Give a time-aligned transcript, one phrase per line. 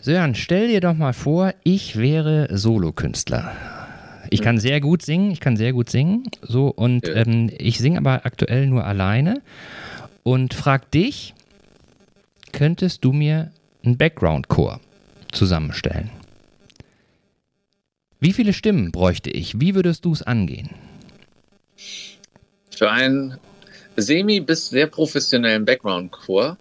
[0.00, 3.52] Sören, stell dir doch mal vor, ich wäre Solokünstler.
[4.30, 7.98] Ich kann sehr gut singen, ich kann sehr gut singen, so und ähm, ich singe
[7.98, 9.42] aber aktuell nur alleine
[10.22, 11.34] und frag dich,
[12.52, 13.52] könntest du mir
[13.84, 14.80] einen Background-Chor
[15.32, 16.10] zusammenstellen?
[18.18, 19.60] Wie viele Stimmen bräuchte ich?
[19.60, 20.70] Wie würdest du es angehen?
[22.70, 23.38] Für einen
[23.96, 26.56] semi- bis sehr professionellen Background-Chor,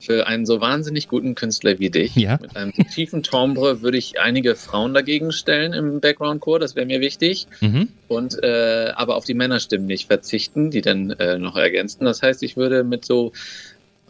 [0.00, 2.38] für einen so wahnsinnig guten Künstler wie dich, Ja.
[2.40, 7.00] mit einem tiefen Timbre würde ich einige Frauen dagegen stellen im Background-Chor, das wäre mir
[7.00, 7.46] wichtig.
[7.60, 7.88] Mhm.
[8.08, 12.04] Und äh, aber auf die Männerstimmen nicht verzichten, die dann äh, noch ergänzen.
[12.06, 13.32] Das heißt, ich würde mit so,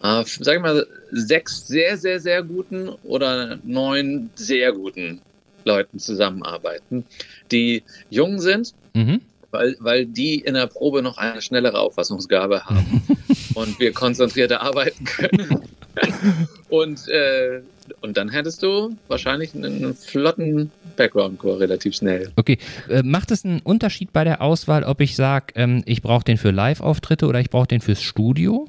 [0.02, 5.20] äh, sag ich mal, sechs sehr, sehr, sehr guten oder neun sehr guten
[5.64, 7.04] Leuten zusammenarbeiten,
[7.50, 9.20] die jung sind, Mhm.
[9.50, 13.02] weil, weil die in der Probe noch eine schnellere Auffassungsgabe haben
[13.54, 15.62] und wir konzentrierter arbeiten können.
[16.68, 17.60] und, äh,
[18.00, 22.30] und dann hättest du wahrscheinlich einen flotten Background-Chor relativ schnell.
[22.36, 26.24] Okay, äh, macht es einen Unterschied bei der Auswahl, ob ich sage, ähm, ich brauche
[26.24, 28.68] den für Live-Auftritte oder ich brauche den fürs Studio?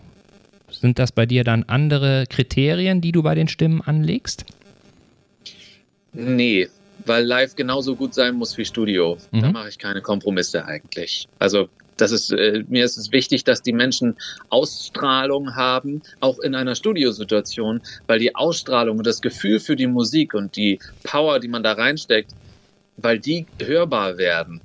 [0.69, 4.45] Sind das bei dir dann andere Kriterien, die du bei den Stimmen anlegst?
[6.13, 6.67] Nee,
[7.05, 9.17] weil live genauso gut sein muss wie Studio.
[9.31, 9.53] Da Mhm.
[9.53, 11.27] mache ich keine Kompromisse eigentlich.
[11.39, 11.69] Also
[12.01, 14.17] das ist, äh, mir ist es wichtig, dass die Menschen
[14.49, 20.33] Ausstrahlung haben, auch in einer Studiosituation, weil die Ausstrahlung und das Gefühl für die Musik
[20.33, 22.31] und die Power, die man da reinsteckt,
[22.97, 24.61] weil die hörbar werden.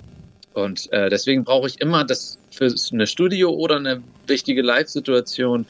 [0.54, 5.66] Und äh, deswegen brauche ich immer das für eine Studio oder eine wichtige Live-Situation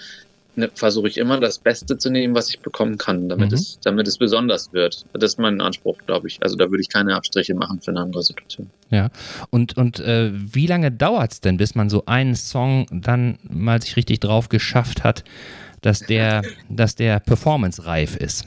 [0.56, 3.54] ne, versuche ich immer das Beste zu nehmen, was ich bekommen kann, damit, Mhm.
[3.54, 5.04] es, damit es besonders wird.
[5.12, 6.38] Das ist mein Anspruch, glaube ich.
[6.42, 8.68] Also da würde ich keine Abstriche machen für eine andere Situation.
[8.90, 9.10] Ja.
[9.50, 13.80] Und, und äh, wie lange dauert es denn, bis man so einen Song dann mal
[13.80, 15.24] sich richtig drauf geschafft hat,
[15.82, 18.44] dass der, dass der performance-reif ist?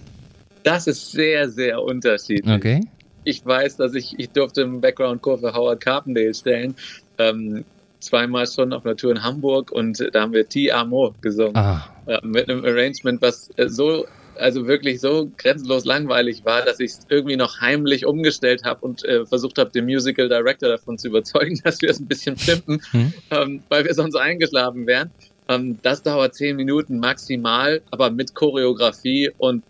[0.64, 2.54] Das ist sehr, sehr unterschiedlich.
[2.54, 2.82] Okay.
[3.24, 6.76] Ich weiß, dass ich, ich durfte im Background-Chor für Howard Carpendale stellen.
[7.18, 7.64] Ähm,
[8.00, 11.56] zweimal schon auf einer Tour in Hamburg und da haben wir Ti Amo gesungen.
[11.56, 11.90] Ah,
[12.24, 14.06] mit einem Arrangement, was äh, so,
[14.38, 19.04] also wirklich so grenzenlos langweilig war, dass ich es irgendwie noch heimlich umgestellt habe und
[19.06, 22.82] äh, versucht habe, den Musical Director davon zu überzeugen, dass wir es ein bisschen pimpen,
[22.92, 23.14] Hm.
[23.32, 25.12] ähm, weil wir sonst eingeschlafen wären.
[25.48, 29.64] Ähm, das dauert zehn Minuten maximal, aber mit Choreografie und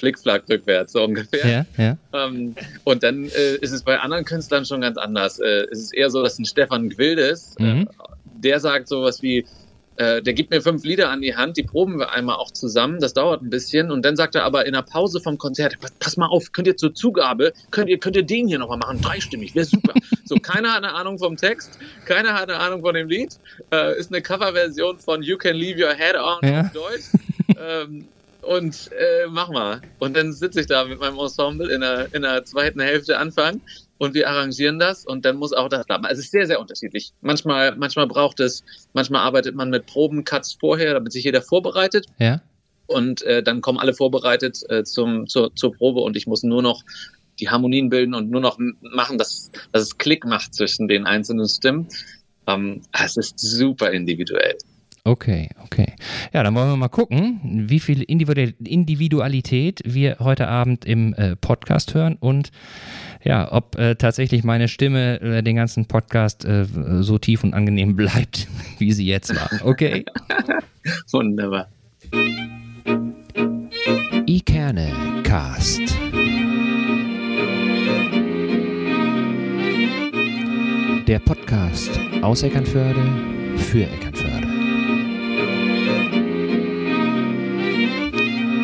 [0.00, 1.66] Flickflack rückwärts so ungefähr.
[1.76, 1.96] ja, ja.
[2.26, 5.38] Ähm, und dann äh, ist es bei anderen Künstlern schon ganz anders.
[5.38, 7.82] Äh, es ist eher so, dass ein Stefan Gwildes, Mhm.
[7.82, 7.86] äh,
[8.42, 9.46] der sagt sowas wie,
[9.96, 13.00] äh, der gibt mir fünf Lieder an die Hand, die proben wir einmal auch zusammen,
[13.00, 15.90] das dauert ein bisschen und dann sagt er aber in der Pause vom Konzert, pass,
[15.98, 19.02] pass mal auf, könnt ihr zur Zugabe, könnt ihr, könnt ihr den hier nochmal machen,
[19.02, 19.92] dreistimmig, wäre super.
[20.24, 23.34] so, keiner hat eine Ahnung vom Text, keiner hat eine Ahnung von dem Lied,
[23.74, 26.60] äh, ist eine Coverversion von You Can Leave Your Head On Ja.
[26.62, 27.04] auf Deutsch.
[27.60, 28.06] ähm,
[28.42, 29.80] und äh, mach mal.
[29.98, 33.60] Und dann sitze ich da mit meinem Ensemble in der, in der zweiten Hälfte Anfang
[33.98, 36.06] und wir arrangieren das und dann muss auch das klappen.
[36.06, 37.12] Also es ist sehr, sehr unterschiedlich.
[37.20, 42.40] Manchmal, manchmal braucht es, manchmal arbeitet man mit Probencuts vorher, damit sich jeder vorbereitet ja.
[42.86, 46.62] und äh, dann kommen alle vorbereitet äh, zum, zur, zur Probe und ich muss nur
[46.62, 46.82] noch
[47.40, 51.48] die Harmonien bilden und nur noch machen, dass, dass es Klick macht zwischen den einzelnen
[51.48, 51.88] Stimmen.
[52.46, 54.56] Ähm, es ist super individuell.
[55.04, 55.94] Okay, okay.
[56.32, 61.36] Ja, dann wollen wir mal gucken, wie viel Individu- Individualität wir heute Abend im äh,
[61.36, 62.50] Podcast hören und
[63.24, 66.66] ja, ob äh, tatsächlich meine Stimme äh, den ganzen Podcast äh,
[67.00, 68.46] so tief und angenehm bleibt,
[68.78, 69.48] wie sie jetzt war.
[69.66, 70.04] Okay.
[71.12, 71.68] Wunderbar.
[74.26, 75.80] Ikerne Cast.
[81.06, 83.02] Der Podcast aus Eckernförde
[83.56, 84.09] für Eckernförde.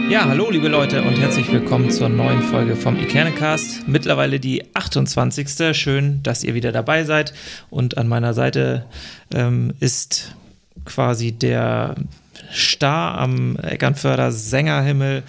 [0.09, 3.89] Ja, hallo liebe Leute und herzlich willkommen zur neuen Folge vom Ikernecast.
[3.89, 5.77] Mittlerweile die 28.
[5.77, 7.34] Schön, dass ihr wieder dabei seid.
[7.71, 8.84] Und an meiner Seite
[9.34, 10.37] ähm, ist
[10.84, 11.97] quasi der
[12.53, 15.25] Star am Eckernförder Sängerhimmel.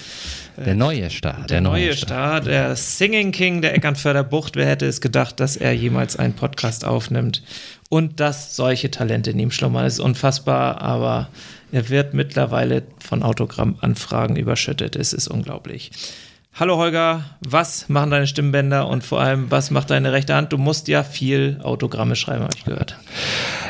[0.63, 1.47] Der neue Star.
[1.47, 4.55] Der neue Star, der Singing King der Eckernförder Bucht.
[4.55, 7.41] Wer hätte es gedacht, dass er jemals einen Podcast aufnimmt
[7.89, 9.85] und dass solche Talente in ihm schlummern?
[9.85, 11.29] Das ist unfassbar, aber
[11.71, 14.95] er wird mittlerweile von Autogrammanfragen überschüttet.
[14.95, 15.91] Es ist unglaublich.
[16.59, 20.51] Hallo Holger, was machen deine Stimmbänder und vor allem, was macht deine rechte Hand?
[20.51, 22.97] Du musst ja viel Autogramme schreiben, habe ich gehört.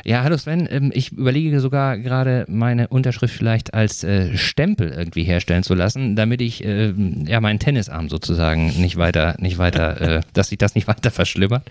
[0.06, 0.70] Ja, hallo Sven.
[0.72, 6.16] Ähm, Ich überlege sogar gerade, meine Unterschrift vielleicht als äh, Stempel irgendwie herstellen zu lassen,
[6.16, 6.94] damit ich äh,
[7.26, 11.70] ja meinen Tennisarm sozusagen nicht weiter, nicht weiter, äh, dass sich das nicht weiter verschlimmert.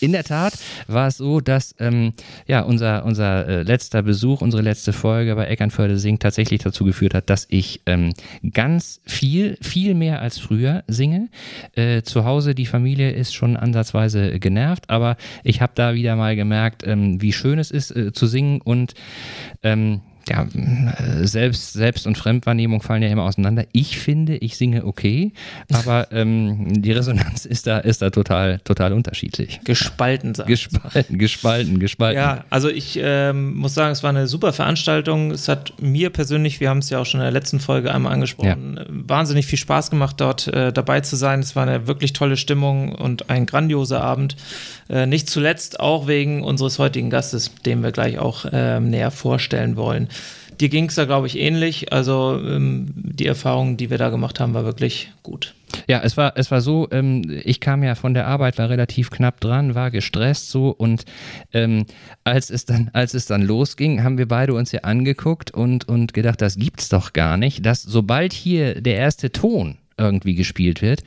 [0.00, 0.54] In der Tat
[0.86, 2.14] war es so, dass ähm,
[2.46, 7.12] ja unser unser äh, letzter Besuch, unsere letzte Folge bei Eckernförde Sing tatsächlich dazu geführt
[7.12, 8.14] hat, dass ich ähm,
[8.54, 11.28] ganz viel, viel mehr als früher früher singe.
[11.74, 16.36] Äh, zu Hause, die Familie ist schon ansatzweise genervt, aber ich habe da wieder mal
[16.36, 18.94] gemerkt, ähm, wie schön es ist äh, zu singen und
[19.62, 23.66] ähm, ja, äh, selbst, Selbst- und Fremdwahrnehmung fallen ja immer auseinander.
[23.72, 25.32] Ich finde, ich singe okay,
[25.72, 29.60] aber ähm, die Resonanz ist da, ist da total, total unterschiedlich.
[29.64, 32.22] Gespalten, sagen Gespalten, gespalten, gespalten.
[32.22, 35.30] Ja, also ich ähm, muss sagen, es war eine super Veranstaltung.
[35.30, 38.12] Es hat mir persönlich, wir haben es ja auch schon in der letzten Folge einmal
[38.12, 38.84] angesprochen, ja.
[38.88, 41.40] wahnsinnig viel Spaß gemacht, dort äh, dabei zu sein.
[41.40, 44.36] Es war eine wirklich tolle Stimmung und ein grandioser Abend.
[44.88, 49.76] Äh, nicht zuletzt auch wegen unseres heutigen Gastes, den wir gleich auch äh, näher vorstellen
[49.76, 50.08] wollen.
[50.60, 51.92] Dir ging es da, glaube ich, ähnlich.
[51.92, 55.54] Also ähm, die Erfahrung, die wir da gemacht haben, war wirklich gut.
[55.88, 59.10] Ja, es war, es war so, ähm, ich kam ja von der Arbeit, war relativ
[59.10, 61.04] knapp dran, war gestresst so und
[61.52, 61.86] ähm,
[62.22, 66.14] als, es dann, als es dann losging, haben wir beide uns ja angeguckt und, und
[66.14, 71.02] gedacht, das gibt's doch gar nicht, dass sobald hier der erste Ton irgendwie gespielt wird,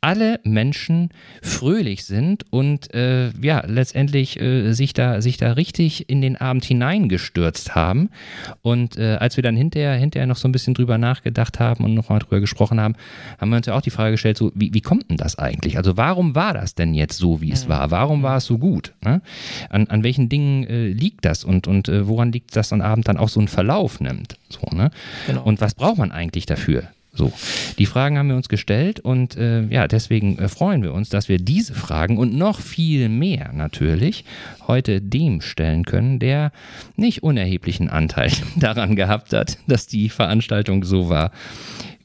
[0.00, 1.10] alle Menschen
[1.42, 6.64] fröhlich sind und äh, ja, letztendlich äh, sich, da, sich da richtig in den Abend
[6.64, 8.10] hineingestürzt haben.
[8.62, 11.94] Und äh, als wir dann hinterher, hinterher noch so ein bisschen drüber nachgedacht haben und
[11.94, 12.94] nochmal drüber gesprochen haben,
[13.38, 15.76] haben wir uns ja auch die Frage gestellt, so, wie, wie kommt denn das eigentlich?
[15.76, 17.70] Also warum war das denn jetzt so, wie es mhm.
[17.70, 17.90] war?
[17.90, 18.94] Warum war es so gut?
[19.04, 19.20] Ne?
[19.70, 23.08] An, an welchen Dingen äh, liegt das und, und äh, woran liegt das am Abend
[23.08, 24.36] dann auch so einen Verlauf nimmt?
[24.48, 24.90] So, ne?
[25.26, 25.42] Genau.
[25.42, 26.88] Und was braucht man eigentlich dafür?
[27.12, 27.32] So,
[27.78, 31.28] die Fragen haben wir uns gestellt und äh, ja, deswegen äh, freuen wir uns, dass
[31.28, 34.24] wir diese Fragen und noch viel mehr natürlich
[34.66, 36.52] heute dem stellen können, der
[36.96, 41.32] nicht unerheblichen Anteil daran gehabt hat, dass die Veranstaltung so war,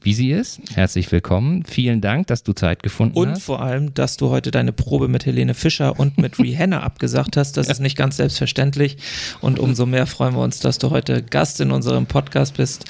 [0.04, 0.60] wie sie ist.
[0.74, 1.64] Herzlich willkommen.
[1.64, 3.36] Vielen Dank, dass du Zeit gefunden und hast.
[3.36, 7.38] Und vor allem, dass du heute deine Probe mit Helene Fischer und mit Rihanna abgesagt
[7.38, 7.56] hast.
[7.56, 7.72] Das ja.
[7.72, 8.98] ist nicht ganz selbstverständlich.
[9.40, 12.84] Und umso mehr freuen wir uns, dass du heute Gast in unserem Podcast bist.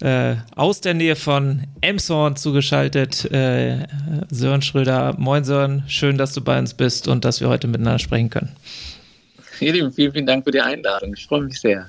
[0.00, 3.24] Äh, aus der Nähe von Emshorn zugeschaltet.
[3.32, 3.86] Äh,
[4.30, 5.16] Sören Schröder.
[5.18, 8.50] Moin Sören, schön, dass du bei uns bist und dass wir heute miteinander sprechen können.
[9.42, 11.14] Vielen, vielen Dank für die Einladung.
[11.14, 11.88] Ich freue mich sehr.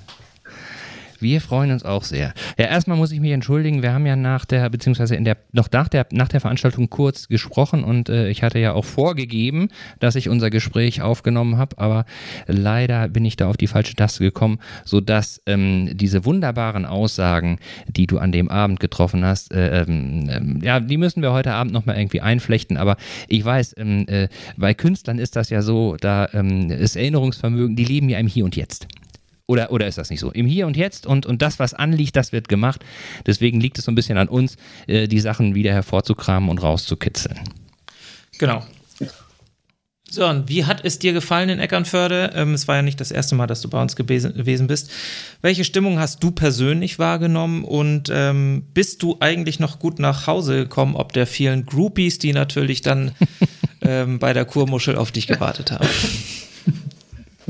[1.22, 2.34] Wir freuen uns auch sehr.
[2.58, 3.84] Ja, erstmal muss ich mich entschuldigen.
[3.84, 7.28] Wir haben ja nach der, beziehungsweise in der, noch nach der, nach der Veranstaltung kurz
[7.28, 9.70] gesprochen und äh, ich hatte ja auch vorgegeben,
[10.00, 12.06] dass ich unser Gespräch aufgenommen habe, aber
[12.48, 18.08] leider bin ich da auf die falsche Taste gekommen, sodass ähm, diese wunderbaren Aussagen, die
[18.08, 21.98] du an dem Abend getroffen hast, äh, ähm, ja, die müssen wir heute Abend nochmal
[21.98, 22.98] irgendwie einflechten, aber
[23.28, 24.28] ich weiß, ähm, äh,
[24.58, 28.46] bei Künstlern ist das ja so, da ähm, ist Erinnerungsvermögen, die leben ja im Hier
[28.46, 28.88] und Jetzt.
[29.52, 30.32] Oder, oder ist das nicht so?
[30.32, 32.86] Im Hier und Jetzt und, und das, was anliegt, das wird gemacht.
[33.26, 34.56] Deswegen liegt es so ein bisschen an uns,
[34.88, 37.38] äh, die Sachen wieder hervorzukramen und rauszukitzeln.
[38.40, 38.64] Genau.
[40.10, 42.32] So, und wie hat es dir gefallen in Eckernförde?
[42.34, 44.90] Ähm, es war ja nicht das erste Mal, dass du bei uns gewesen bist.
[45.42, 50.60] Welche Stimmung hast du persönlich wahrgenommen und ähm, bist du eigentlich noch gut nach Hause
[50.60, 53.12] gekommen, ob der vielen Groupies, die natürlich dann
[53.82, 55.90] ähm, bei der Kurmuschel auf dich gewartet haben?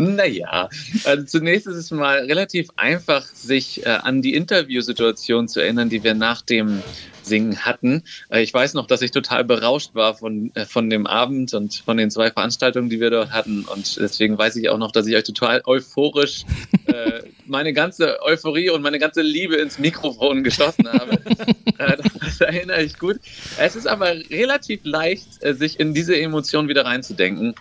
[0.01, 0.67] Naja,
[1.03, 6.03] also zunächst ist es mal relativ einfach, sich äh, an die Interviewsituation zu erinnern, die
[6.03, 6.81] wir nach dem
[7.21, 8.03] Singen hatten.
[8.29, 11.83] Äh, ich weiß noch, dass ich total berauscht war von, äh, von dem Abend und
[11.85, 13.65] von den zwei Veranstaltungen, die wir dort hatten.
[13.65, 16.45] Und deswegen weiß ich auch noch, dass ich euch total euphorisch
[16.87, 21.19] äh, meine ganze Euphorie und meine ganze Liebe ins Mikrofon geschossen habe.
[21.77, 23.19] Äh, das erinnere ich gut.
[23.57, 27.55] Es ist aber relativ leicht, äh, sich in diese Emotion wieder reinzudenken.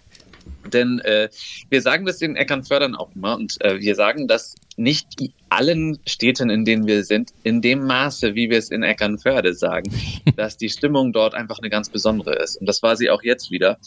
[0.67, 1.29] Denn äh,
[1.69, 5.09] wir sagen das den Eckernfördern auch immer und äh, wir sagen das nicht
[5.49, 9.93] allen Städten, in denen wir sind, in dem Maße, wie wir es in Eckernförde sagen,
[10.37, 12.57] dass die Stimmung dort einfach eine ganz besondere ist.
[12.57, 13.79] Und das war sie auch jetzt wieder.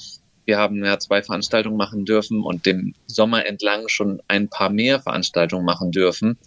[0.46, 5.00] Wir haben ja zwei Veranstaltungen machen dürfen und dem Sommer entlang schon ein paar mehr
[5.00, 6.38] Veranstaltungen machen dürfen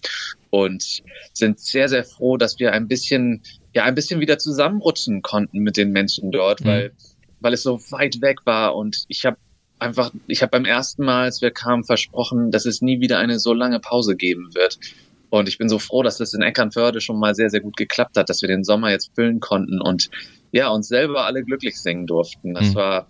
[0.50, 1.02] und
[1.32, 3.42] sind sehr, sehr froh, dass wir ein bisschen,
[3.74, 6.66] ja, ein bisschen wieder zusammenrutschen konnten mit den Menschen dort, mhm.
[6.66, 6.92] weil
[7.40, 9.36] weil es so weit weg war und ich habe
[9.78, 13.38] einfach, ich habe beim ersten Mal, als wir kamen, versprochen, dass es nie wieder eine
[13.38, 14.78] so lange Pause geben wird.
[15.28, 18.16] Und ich bin so froh, dass das in Eckernförde schon mal sehr, sehr gut geklappt
[18.16, 20.10] hat, dass wir den Sommer jetzt füllen konnten und
[20.52, 22.54] ja, uns selber alle glücklich singen durften.
[22.54, 22.74] Das mhm.
[22.76, 23.06] war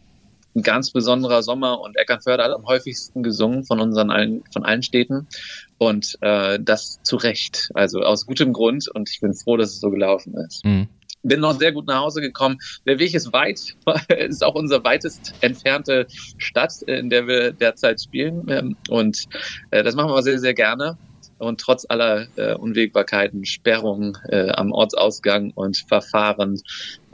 [0.57, 4.83] ein ganz besonderer Sommer und Eckernförde hat am häufigsten gesungen von unseren allen, von allen
[4.83, 5.29] Städten.
[5.77, 8.89] Und äh, das zu Recht, also aus gutem Grund.
[8.93, 10.65] Und ich bin froh, dass es so gelaufen ist.
[10.65, 10.89] Mhm
[11.29, 12.59] bin noch sehr gut nach Hause gekommen.
[12.87, 13.61] Der Weg ist weit,
[14.09, 16.07] ist auch unsere weitest entfernte
[16.39, 18.45] Stadt, in der wir derzeit spielen.
[18.49, 19.25] Ähm, und
[19.71, 20.99] äh, das machen wir sehr, sehr gerne.
[21.39, 26.61] und trotz aller äh, Unwägbarkeiten, Sperrungen äh, am Ortsausgang und Verfahren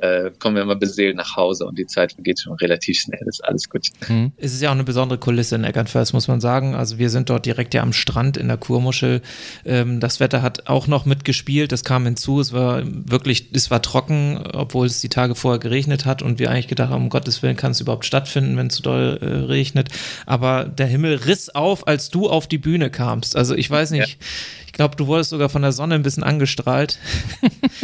[0.03, 3.21] äh, kommen wir immer beseelt nach Hause und die Zeit vergeht schon relativ schnell.
[3.25, 3.87] Das ist alles gut.
[4.09, 4.33] Mhm.
[4.37, 6.75] Es ist ja auch eine besondere Kulisse in Eckernförst, muss man sagen.
[6.75, 9.23] Also wir sind dort direkt ja am Strand in der Kurmuschel.
[9.65, 11.71] Ähm, das Wetter hat auch noch mitgespielt.
[11.71, 12.41] Das kam hinzu.
[12.41, 16.51] Es war wirklich, es war trocken, obwohl es die Tage vorher geregnet hat und wir
[16.51, 19.25] eigentlich gedacht haben, um Gottes Willen kann es überhaupt stattfinden, wenn es zu doll äh,
[19.25, 19.91] regnet.
[20.27, 23.37] Aber der Himmel riss auf, als du auf die Bühne kamst.
[23.37, 24.27] Also ich weiß nicht, ja.
[24.73, 26.99] Ich glaube, du wurdest sogar von der Sonne ein bisschen angestrahlt.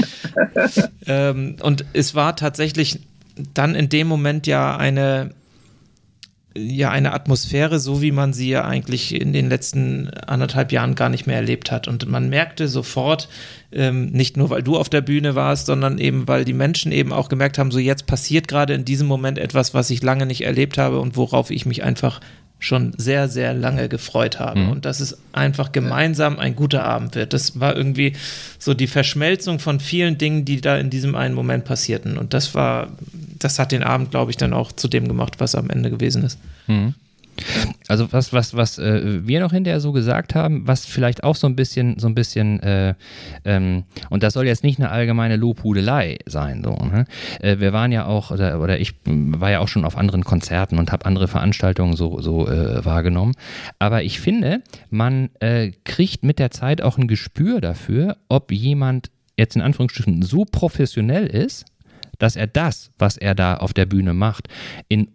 [1.07, 3.01] ähm, und es war tatsächlich
[3.53, 5.35] dann in dem Moment ja eine,
[6.57, 11.11] ja eine Atmosphäre, so wie man sie ja eigentlich in den letzten anderthalb Jahren gar
[11.11, 11.89] nicht mehr erlebt hat.
[11.89, 13.29] Und man merkte sofort,
[13.71, 17.13] ähm, nicht nur weil du auf der Bühne warst, sondern eben weil die Menschen eben
[17.13, 20.41] auch gemerkt haben, so jetzt passiert gerade in diesem Moment etwas, was ich lange nicht
[20.41, 22.23] erlebt habe und worauf ich mich einfach
[22.59, 24.61] schon sehr, sehr lange gefreut habe.
[24.61, 24.71] Mhm.
[24.71, 27.33] Und dass es einfach gemeinsam ein guter Abend wird.
[27.33, 28.15] Das war irgendwie
[28.59, 32.19] so die Verschmelzung von vielen Dingen, die da in diesem einen Moment passierten.
[32.19, 32.89] Und das war,
[33.39, 36.25] das hat den Abend, glaube ich, dann auch zu dem gemacht, was am Ende gewesen
[36.25, 36.39] ist.
[36.67, 36.95] Mhm.
[37.89, 41.47] Also was, was, was äh, wir noch hinterher so gesagt haben, was vielleicht auch so
[41.47, 42.95] ein bisschen, so ein bisschen, äh,
[43.45, 47.07] ähm, und das soll jetzt nicht eine allgemeine Lobhudelei sein, so, ne?
[47.41, 50.79] äh, wir waren ja auch, oder, oder ich war ja auch schon auf anderen Konzerten
[50.79, 53.33] und habe andere Veranstaltungen so, so äh, wahrgenommen.
[53.79, 59.11] Aber ich finde, man äh, kriegt mit der Zeit auch ein Gespür dafür, ob jemand
[59.39, 61.65] jetzt in Anführungsstrichen so professionell ist,
[62.19, 64.49] dass er das, was er da auf der Bühne macht,
[64.89, 65.09] in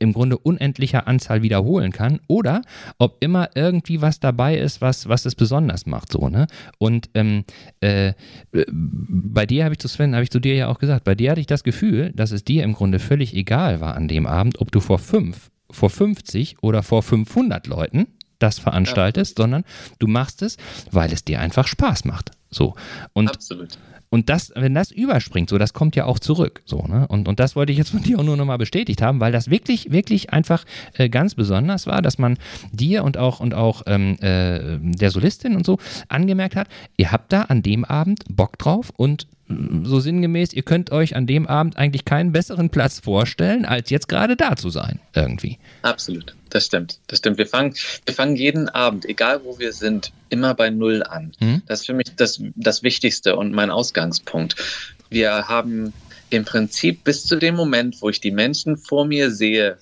[0.00, 2.62] im Grunde unendlicher Anzahl wiederholen kann oder
[2.98, 6.46] ob immer irgendwie was dabei ist, was, was es besonders macht, so, ne?
[6.78, 7.44] Und ähm,
[7.80, 8.14] äh,
[8.66, 11.30] bei dir habe ich zu Sven, habe ich zu dir ja auch gesagt, bei dir
[11.30, 14.60] hatte ich das Gefühl, dass es dir im Grunde völlig egal war an dem Abend,
[14.60, 18.06] ob du vor fünf, vor 50 oder vor 500 Leuten
[18.38, 19.44] das veranstaltest, ja.
[19.44, 19.64] sondern
[19.98, 20.56] du machst es,
[20.90, 22.30] weil es dir einfach Spaß macht.
[22.50, 22.74] So.
[23.12, 23.78] Und Absolut.
[24.10, 26.62] Und das, wenn das überspringt, so, das kommt ja auch zurück.
[26.64, 27.06] So, ne?
[27.08, 29.50] und, und das wollte ich jetzt von dir auch nur nochmal bestätigt haben, weil das
[29.50, 30.64] wirklich, wirklich einfach
[30.94, 32.36] äh, ganz besonders war, dass man
[32.72, 37.32] dir und auch, und auch ähm, äh, der Solistin und so angemerkt hat, ihr habt
[37.32, 39.28] da an dem Abend Bock drauf und
[39.84, 44.08] so sinngemäß, ihr könnt euch an dem Abend eigentlich keinen besseren Platz vorstellen, als jetzt
[44.08, 45.58] gerade da zu sein, irgendwie.
[45.82, 46.98] Absolut, das stimmt.
[47.08, 47.38] Das stimmt.
[47.38, 47.74] Wir fangen,
[48.06, 51.32] wir fangen jeden Abend, egal wo wir sind, immer bei Null an.
[51.38, 51.62] Hm?
[51.66, 54.56] Das ist für mich das, das Wichtigste und mein Ausgangspunkt.
[55.08, 55.92] Wir haben
[56.30, 59.78] im Prinzip bis zu dem Moment, wo ich die Menschen vor mir sehe,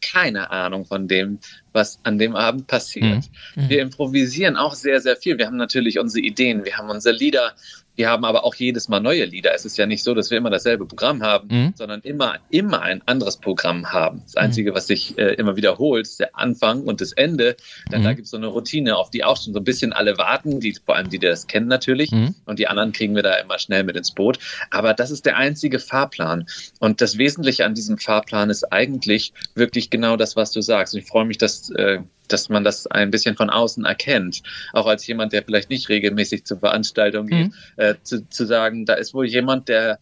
[0.00, 1.38] keine Ahnung von dem,
[1.72, 3.28] was an dem Abend passiert.
[3.54, 3.68] Mhm.
[3.68, 5.38] Wir improvisieren auch sehr, sehr viel.
[5.38, 7.52] Wir haben natürlich unsere Ideen, wir haben unsere Lieder,
[8.00, 9.54] wir haben aber auch jedes Mal neue Lieder.
[9.54, 11.72] Es ist ja nicht so, dass wir immer dasselbe Programm haben, mhm.
[11.74, 14.22] sondern immer, immer ein anderes Programm haben.
[14.24, 14.74] Das Einzige, mhm.
[14.74, 17.56] was sich äh, immer wiederholt, ist der Anfang und das Ende.
[17.90, 18.04] Dann mhm.
[18.04, 20.60] da gibt es so eine Routine, auf die auch schon so ein bisschen alle warten,
[20.60, 22.10] die, vor allem die, die das kennen natürlich.
[22.10, 22.34] Mhm.
[22.46, 24.38] Und die anderen kriegen wir da immer schnell mit ins Boot.
[24.70, 26.46] Aber das ist der einzige Fahrplan.
[26.78, 30.94] Und das Wesentliche an diesem Fahrplan ist eigentlich wirklich genau das, was du sagst.
[30.94, 31.98] Und ich freue mich, dass äh,
[32.32, 34.42] dass man das ein bisschen von außen erkennt.
[34.72, 37.54] Auch als jemand, der vielleicht nicht regelmäßig zur Veranstaltung geht, mhm.
[37.76, 39.98] äh, zu, zu sagen, da ist wohl jemand, der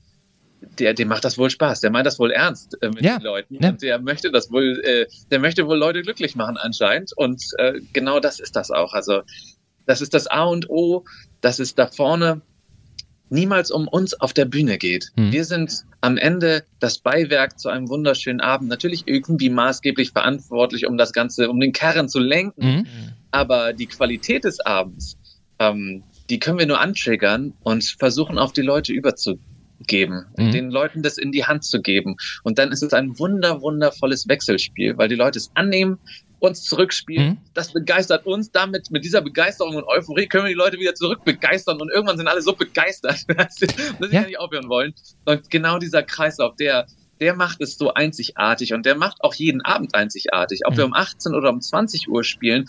[0.60, 3.24] der, dem macht das wohl Spaß, der meint das wohl ernst äh, mit ja, den
[3.24, 3.68] Leuten ja.
[3.68, 7.80] und der möchte das wohl, äh, der möchte wohl Leute glücklich machen anscheinend und äh,
[7.92, 8.92] genau das ist das auch.
[8.92, 9.22] Also
[9.86, 11.04] das ist das A und O,
[11.40, 12.42] das ist da vorne
[13.30, 15.12] niemals um uns auf der Bühne geht.
[15.16, 15.32] Mhm.
[15.32, 18.68] Wir sind am Ende das Beiwerk zu einem wunderschönen Abend.
[18.68, 22.66] Natürlich irgendwie maßgeblich verantwortlich, um das Ganze, um den Karren zu lenken.
[22.66, 22.86] Mhm.
[23.30, 25.18] Aber die Qualität des Abends,
[25.58, 28.92] ähm, die können wir nur antriggern und versuchen auf die Leute
[29.78, 30.52] überzugeben, mhm.
[30.52, 32.16] den Leuten das in die Hand zu geben.
[32.42, 35.98] Und dann ist es ein wunder, wundervolles Wechselspiel, weil die Leute es annehmen,
[36.40, 37.30] uns zurückspielen.
[37.30, 37.38] Mhm.
[37.54, 38.52] Das begeistert uns.
[38.52, 42.16] Damit, mit dieser Begeisterung und Euphorie können wir die Leute wieder zurück begeistern und irgendwann
[42.16, 44.22] sind alle so begeistert, dass sie, dass sie ja.
[44.22, 44.94] nicht aufhören wollen.
[45.24, 46.86] Und genau dieser Kreislauf, der,
[47.20, 50.60] der macht es so einzigartig und der macht auch jeden Abend einzigartig.
[50.64, 50.78] Ob mhm.
[50.78, 52.66] wir um 18 oder um 20 Uhr spielen,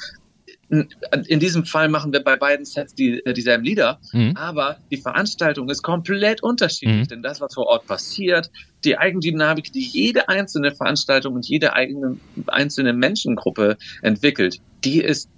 [0.69, 4.35] in diesem Fall machen wir bei beiden Sets die, äh, dieselben Lieder, mhm.
[4.35, 7.07] aber die Veranstaltung ist komplett unterschiedlich, mhm.
[7.07, 8.51] denn das, was vor Ort passiert,
[8.83, 15.29] die Eigendynamik, die jede einzelne Veranstaltung und jede eigene, einzelne Menschengruppe entwickelt, die ist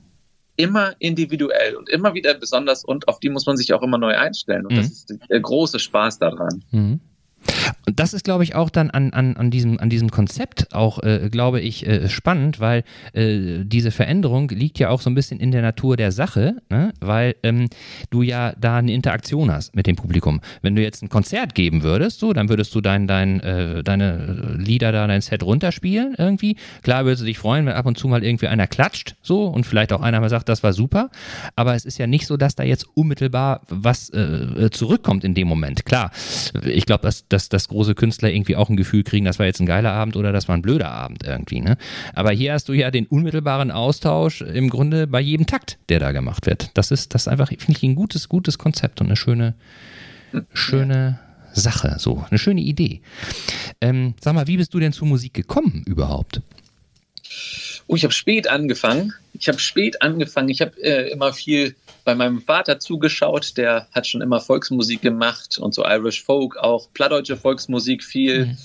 [0.58, 4.16] immer individuell und immer wieder besonders und auf die muss man sich auch immer neu
[4.16, 4.66] einstellen.
[4.66, 4.78] Und mhm.
[4.78, 6.64] das ist der große Spaß daran.
[7.88, 11.02] Und das ist, glaube ich, auch dann an, an, an, diesem, an diesem Konzept auch,
[11.04, 12.84] äh, glaube ich, äh, spannend, weil
[13.14, 16.94] äh, diese Veränderung liegt ja auch so ein bisschen in der Natur der Sache, ne?
[17.00, 17.68] weil ähm,
[18.10, 20.42] du ja da eine Interaktion hast mit dem Publikum.
[20.62, 24.56] Wenn du jetzt ein Konzert geben würdest, so, dann würdest du dein, dein, äh, deine
[24.58, 26.58] Lieder da, dein Set runterspielen irgendwie.
[26.84, 29.66] Klar würdest du dich freuen, wenn ab und zu mal irgendwie einer klatscht, so, und
[29.66, 31.10] vielleicht auch einer mal sagt, das war super.
[31.56, 35.48] Aber es ist ja nicht so, dass da jetzt unmittelbar was äh, zurückkommt in dem
[35.48, 35.86] Moment.
[35.86, 36.12] Klar,
[36.64, 39.60] ich glaube, dass, dass, dass große Künstler irgendwie auch ein Gefühl kriegen, das war jetzt
[39.60, 41.62] ein geiler Abend oder das war ein blöder Abend irgendwie.
[41.62, 41.78] Ne?
[42.14, 46.12] Aber hier hast du ja den unmittelbaren Austausch im Grunde bei jedem Takt, der da
[46.12, 46.72] gemacht wird.
[46.74, 49.56] Das ist das ist einfach, finde ich, ein gutes, gutes Konzept und eine schöne,
[50.54, 51.20] schöne
[51.54, 53.02] Sache, so eine schöne Idee.
[53.82, 56.42] Ähm, sag mal, wie bist du denn zur Musik gekommen überhaupt?
[57.88, 59.14] Oh, ich habe spät angefangen.
[59.34, 60.50] Ich habe spät angefangen.
[60.50, 63.58] Ich habe äh, immer viel bei meinem Vater zugeschaut.
[63.58, 68.48] Der hat schon immer Volksmusik gemacht und so Irish Folk, auch plattdeutsche Volksmusik viel.
[68.48, 68.58] Mhm.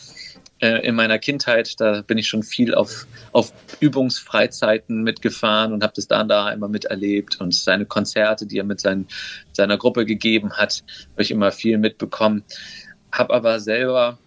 [0.58, 5.92] Äh, in meiner Kindheit, da bin ich schon viel auf, auf Übungsfreizeiten mitgefahren und habe
[5.94, 7.40] das da und da immer miterlebt.
[7.40, 9.06] Und seine Konzerte, die er mit sein,
[9.52, 12.42] seiner Gruppe gegeben hat, habe ich immer viel mitbekommen.
[13.12, 14.18] Habe aber selber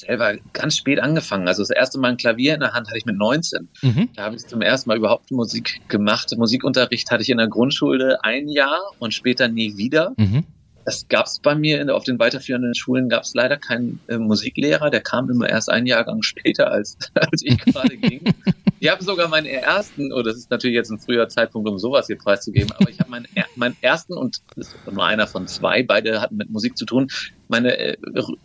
[0.00, 1.48] selber ganz spät angefangen.
[1.48, 3.68] Also das erste Mal ein Klavier in der Hand hatte ich mit 19.
[3.82, 4.08] Mhm.
[4.14, 6.34] Da habe ich zum ersten Mal überhaupt Musik gemacht.
[6.36, 10.12] Musikunterricht hatte ich in der Grundschule ein Jahr und später nie wieder.
[10.16, 10.44] Mhm.
[10.84, 14.16] Das gab es bei mir in, auf den weiterführenden Schulen gab es leider keinen äh,
[14.16, 14.90] Musiklehrer.
[14.90, 18.22] Der kam immer erst ein Jahrgang später, als, als ich gerade ging.
[18.80, 22.06] Ich habe sogar meinen ersten, oh, das ist natürlich jetzt ein früher Zeitpunkt, um sowas
[22.06, 25.82] hier preiszugeben, aber ich habe meinen, meinen ersten und das ist nur einer von zwei,
[25.82, 27.10] beide hatten mit Musik zu tun,
[27.48, 27.96] meine äh,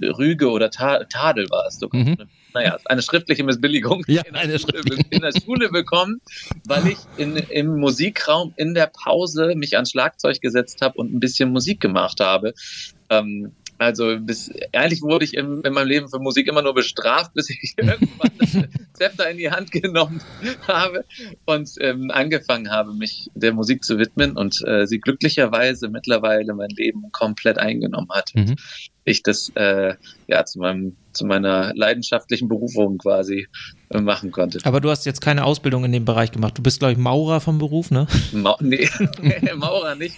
[0.01, 2.01] Rüge oder Ta Tadel war es sogar.
[2.01, 2.17] Mhm.
[2.53, 6.19] Naja, eine schriftliche Missbilligung ja, in, der Schule, in, der Schule, bekommen,
[6.65, 11.19] weil ich in, im Musikraum in der Pause mich ans Schlagzeug gesetzt habe und ein
[11.21, 12.53] bisschen Musik gemacht habe.
[13.09, 17.33] Ähm, also bis, eigentlich wurde ich in, in meinem Leben für Musik immer nur bestraft,
[17.33, 18.57] bis ich irgendwann das
[18.93, 20.21] Zepter in die Hand genommen
[20.67, 21.05] habe
[21.45, 26.69] und ähm, angefangen habe, mich der Musik zu widmen und äh, sie glücklicherweise mittlerweile mein
[26.69, 28.31] Leben komplett eingenommen hat.
[28.33, 28.55] Mhm.
[29.03, 29.95] Ich das äh,
[30.27, 33.47] ja zu meinem zu meiner leidenschaftlichen Berufung quasi
[33.89, 34.59] äh, machen konnte.
[34.63, 36.57] Aber du hast jetzt keine Ausbildung in dem Bereich gemacht.
[36.57, 38.07] Du bist, glaube ich, Maurer vom Beruf, ne?
[38.31, 38.89] Ma nee,
[39.55, 40.15] Maurer nicht.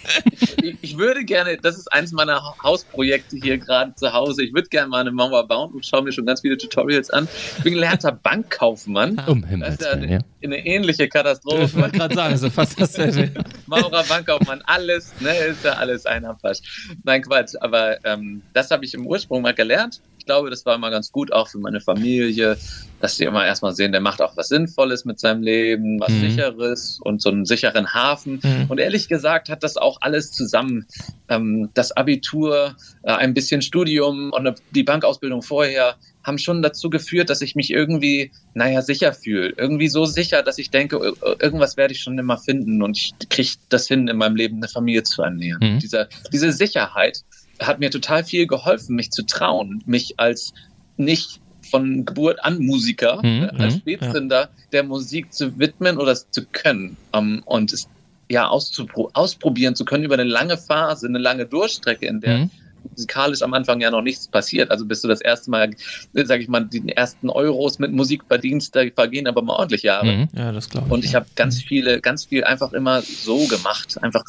[0.62, 4.42] Ich, ich, würde gerne, das ist eins meiner Hausprojekte hier gerade zu Hause.
[4.42, 7.28] Ich würde gerne mal eine Mauer bauen und schaue mir schon ganz viele Tutorials an.
[7.58, 9.22] Ich bin gelernter Bankkaufmann.
[9.28, 10.18] Um Himmels Willen, eine, ja.
[10.42, 11.64] eine ähnliche Katastrophe.
[11.64, 13.30] Ich wollte gerade sagen, so fast dasselbe.
[13.66, 16.58] Maurer, Bankkaufmann, alles, ne, ist ja alles einer Pasch.
[17.04, 20.90] Nein, Quatsch, aber ähm, das habe ich im Ursprung mal gelernt glaube, das war immer
[20.90, 22.58] ganz gut, auch für meine Familie,
[23.00, 26.20] dass sie immer erstmal sehen, der macht auch was Sinnvolles mit seinem Leben, was mhm.
[26.20, 28.40] Sicheres und so einen sicheren Hafen.
[28.42, 28.66] Mhm.
[28.68, 30.86] Und ehrlich gesagt hat das auch alles zusammen,
[31.28, 37.30] ähm, das Abitur, äh, ein bisschen Studium und die Bankausbildung vorher, haben schon dazu geführt,
[37.30, 39.54] dass ich mich irgendwie, naja, sicher fühle.
[39.56, 43.48] Irgendwie so sicher, dass ich denke, irgendwas werde ich schon immer finden und ich kriege
[43.70, 45.76] das hin, in meinem Leben eine Familie zu ernähren.
[45.76, 45.78] Mhm.
[45.78, 47.24] Diese, diese Sicherheit
[47.60, 50.54] hat mir total viel geholfen, mich zu trauen, mich als
[50.96, 51.40] nicht
[51.70, 54.48] von Geburt an Musiker, mhm, ne, als mhm, Spätzünder ja.
[54.72, 57.88] der Musik zu widmen oder zu können um, und es
[58.30, 62.50] ja auspro ausprobieren zu können über eine lange Phase, eine lange Durchstrecke, in der mhm.
[62.90, 64.70] Musikalisch am Anfang ja noch nichts passiert.
[64.70, 65.70] Also bis du das erste Mal,
[66.12, 70.06] sage ich mal, die ersten Euros mit Musik verdienst, da vergehen aber mal ordentlich Jahre.
[70.06, 70.28] Mhm.
[70.36, 70.92] Ja, das glaube ich.
[70.92, 74.24] Und ich habe ganz viele, ganz viel einfach immer so gemacht, einfach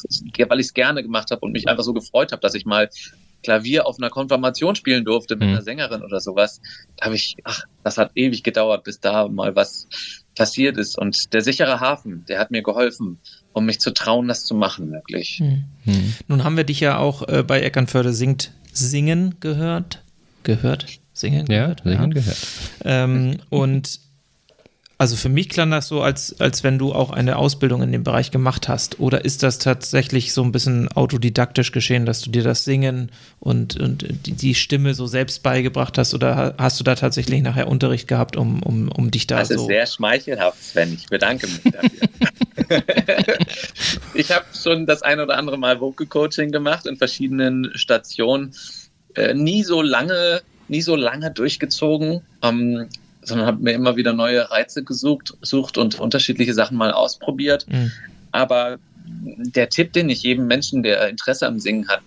[0.48, 2.90] weil ich es gerne gemacht habe und mich einfach so gefreut habe, dass ich mal
[3.44, 5.56] Klavier auf einer Konfirmation spielen durfte mit mhm.
[5.56, 6.62] einer Sängerin oder sowas,
[6.98, 9.88] da habe ich, ach, das hat ewig gedauert, bis da mal was
[10.36, 10.98] passiert ist.
[10.98, 13.20] Und der sichere Hafen, der hat mir geholfen,
[13.54, 15.40] um mich zu trauen, das zu machen, wirklich.
[15.40, 15.66] Mhm.
[15.86, 16.14] Mhm.
[16.28, 20.04] Nun haben wir dich ja auch äh, bei Eckernförde singt singen gehört.
[20.44, 20.86] Gehört?
[21.14, 21.82] Singen gehört?
[21.84, 22.22] Ja, singen ja.
[22.22, 22.48] gehört.
[22.86, 24.00] Ähm, und
[25.00, 28.04] also für mich klang das so, als, als wenn du auch eine Ausbildung in dem
[28.04, 29.00] Bereich gemacht hast.
[29.00, 33.10] Oder ist das tatsächlich so ein bisschen autodidaktisch geschehen, dass du dir das Singen
[33.40, 36.14] und, und die, die Stimme so selbst beigebracht hast?
[36.14, 39.54] Oder hast du da tatsächlich nachher Unterricht gehabt, um, um, um dich da das so...
[39.54, 40.94] Das ist sehr schmeichelhaft, Sven.
[40.94, 42.84] Ich bedanke mich dafür.
[44.16, 48.54] ich habe schon das ein oder andere Mal Vocal Coaching gemacht in verschiedenen Stationen.
[49.16, 52.22] Äh, nie so lange, nie so lange durchgezogen.
[52.44, 52.90] Ähm,
[53.22, 57.66] sondern habe mir immer wieder neue Reize gesucht, sucht und unterschiedliche Sachen mal ausprobiert.
[57.68, 57.92] Mhm.
[58.32, 62.02] Aber der Tipp, den ich jedem Menschen, der Interesse am Singen hat,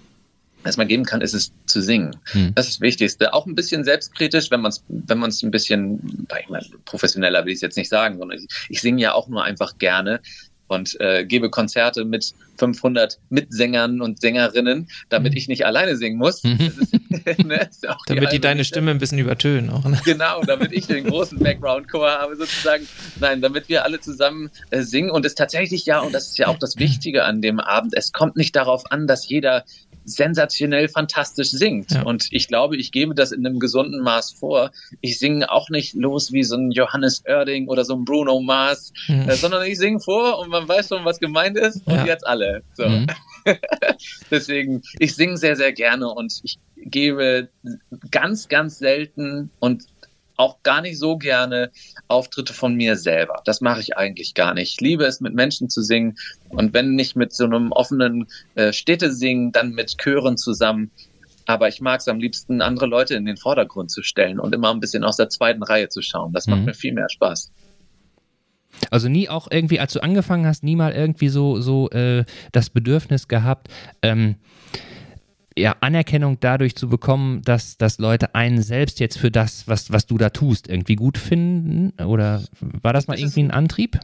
[0.65, 2.17] erstmal geben kann, ist es zu singen.
[2.33, 2.53] Mhm.
[2.55, 3.35] Das ist das Wichtigste.
[3.35, 7.53] Auch ein bisschen selbstkritisch, wenn man es wenn man's ein bisschen, ich meine, professioneller will
[7.53, 10.21] ich es jetzt nicht sagen, sondern ich, ich singe ja auch nur einfach gerne
[10.73, 15.37] und äh, gebe Konzerte mit 500 Mitsängern und Sängerinnen, damit mhm.
[15.37, 16.43] ich nicht alleine singen muss.
[16.43, 16.59] Mhm.
[16.61, 16.93] Ist,
[17.45, 17.69] ne,
[18.07, 19.85] damit die, die deine Stimme ein bisschen übertönen auch.
[19.85, 20.01] Ne?
[20.05, 22.87] Genau, damit ich den großen Background-Chor habe sozusagen.
[23.21, 26.49] Nein, damit wir alle zusammen äh, singen und es tatsächlich ja, und das ist ja
[26.49, 29.65] auch das Wichtige an dem Abend, es kommt nicht darauf an, dass jeder
[30.05, 31.93] sensationell fantastisch singt.
[31.93, 32.03] Ja.
[32.03, 34.71] Und ich glaube, ich gebe das in einem gesunden Maß vor.
[35.01, 38.93] Ich singe auch nicht los wie so ein Johannes Oerding oder so ein Bruno Mars,
[39.09, 39.29] mhm.
[39.29, 42.07] äh, sondern ich singe vor und man weiß schon, was gemeint ist und ja.
[42.07, 42.63] jetzt alle.
[42.75, 42.89] So.
[42.89, 43.07] Mhm.
[44.31, 47.49] Deswegen, ich singe sehr, sehr gerne und ich gebe
[48.11, 49.85] ganz, ganz selten und
[50.37, 51.71] auch gar nicht so gerne
[52.09, 53.43] Auftritte von mir selber.
[53.45, 54.75] Das mache ich eigentlich gar nicht.
[54.75, 56.17] Ich liebe es, mit Menschen zu singen
[56.49, 60.91] und wenn nicht mit so einem offenen äh, Städtesingen, dann mit Chören zusammen.
[61.47, 64.71] Aber ich mag es am liebsten, andere Leute in den Vordergrund zu stellen und immer
[64.73, 66.33] ein bisschen aus der zweiten Reihe zu schauen.
[66.33, 66.67] Das macht mhm.
[66.67, 67.51] mir viel mehr Spaß.
[68.91, 72.71] Also nie auch irgendwie, als du angefangen hast, nie mal irgendwie so, so äh, das
[72.71, 73.69] Bedürfnis gehabt,
[74.03, 74.37] ähm,
[75.57, 80.07] ja, Anerkennung dadurch zu bekommen, dass, dass Leute einen selbst jetzt für das, was, was
[80.07, 81.93] du da tust, irgendwie gut finden?
[82.03, 84.01] Oder war das mal das irgendwie ein Antrieb?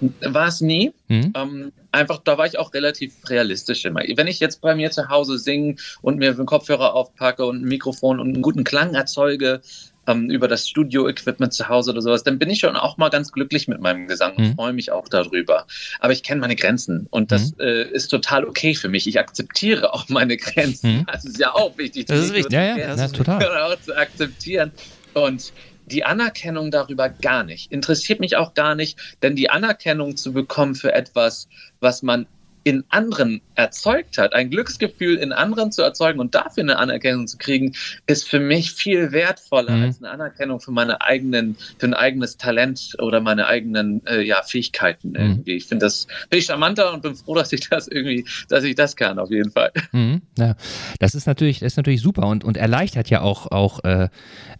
[0.00, 0.92] War es nie.
[1.08, 1.32] Mhm.
[1.34, 4.00] Ähm, einfach, da war ich auch relativ realistisch immer.
[4.14, 7.68] Wenn ich jetzt bei mir zu Hause singe und mir einen Kopfhörer aufpacke und ein
[7.68, 9.60] Mikrofon und einen guten Klang erzeuge,
[10.08, 13.30] ähm, über das Studio-Equipment zu Hause oder sowas, dann bin ich schon auch mal ganz
[13.30, 14.54] glücklich mit meinem Gesang und mhm.
[14.54, 15.66] freue mich auch darüber.
[16.00, 17.60] Aber ich kenne meine Grenzen und das mhm.
[17.60, 19.06] äh, ist total okay für mich.
[19.06, 20.98] Ich akzeptiere auch meine Grenzen.
[20.98, 21.06] Mhm.
[21.06, 22.06] Das ist ja auch wichtig.
[22.06, 22.52] Das ist wichtig.
[22.52, 23.38] Ja, ja, ja, total.
[23.68, 24.72] Auch zu akzeptieren.
[25.14, 25.52] Und
[25.86, 27.72] die Anerkennung darüber gar nicht.
[27.72, 31.48] Interessiert mich auch gar nicht, denn die Anerkennung zu bekommen für etwas,
[31.80, 32.26] was man
[32.64, 37.38] in anderen erzeugt hat, ein Glücksgefühl in anderen zu erzeugen und dafür eine Anerkennung zu
[37.38, 37.74] kriegen,
[38.06, 39.82] ist für mich viel wertvoller mhm.
[39.84, 44.42] als eine Anerkennung für meine eigenen, für ein eigenes Talent oder meine eigenen äh, ja,
[44.42, 45.52] Fähigkeiten irgendwie.
[45.52, 45.56] Mhm.
[45.56, 48.96] Ich finde das viel charmanter und bin froh, dass ich das irgendwie, dass ich das
[48.96, 49.72] kann, auf jeden Fall.
[49.92, 50.22] Mhm.
[50.38, 50.54] Ja,
[51.00, 54.08] das ist natürlich, das ist natürlich super und, und erleichtert ja auch, auch äh,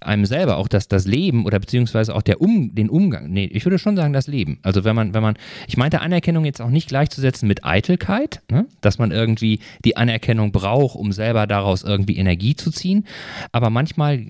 [0.01, 3.31] einem selber auch das, das Leben oder beziehungsweise auch der um, den Umgang.
[3.31, 4.59] Nee, ich würde schon sagen, das Leben.
[4.63, 7.65] Also wenn man, wenn man, ich meinte Anerkennung jetzt auch nicht gleichzusetzen mit
[7.99, 8.67] Eitelkeit, ne?
[8.81, 13.05] dass man irgendwie die Anerkennung braucht, um selber daraus irgendwie Energie zu ziehen.
[13.53, 14.25] Aber manchmal,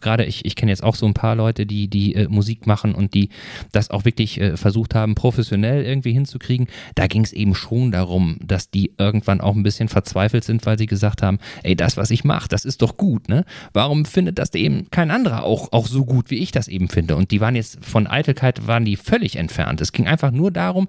[0.00, 2.94] gerade ich, ich kenne jetzt auch so ein paar Leute, die, die äh, Musik machen
[2.94, 3.28] und die
[3.72, 6.68] das auch wirklich äh, versucht haben, professionell irgendwie hinzukriegen.
[6.94, 10.78] Da ging es eben schon darum, dass die irgendwann auch ein bisschen verzweifelt sind, weil
[10.78, 13.44] sie gesagt haben, ey, das, was ich mache, das ist doch gut, ne?
[13.72, 17.16] Warum findet das eben kein anderer auch, auch so gut, wie ich das eben finde.
[17.16, 19.80] Und die waren jetzt von Eitelkeit, waren die völlig entfernt.
[19.80, 20.88] Es ging einfach nur darum,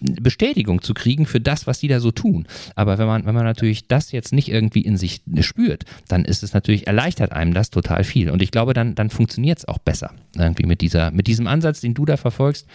[0.00, 2.46] Bestätigung zu kriegen für das, was die da so tun.
[2.74, 6.42] Aber wenn man, wenn man natürlich das jetzt nicht irgendwie in sich spürt, dann ist
[6.42, 8.30] es natürlich, erleichtert einem das total viel.
[8.30, 10.12] Und ich glaube, dann, dann funktioniert es auch besser.
[10.36, 12.66] Irgendwie mit dieser, mit diesem Ansatz, den du da verfolgst,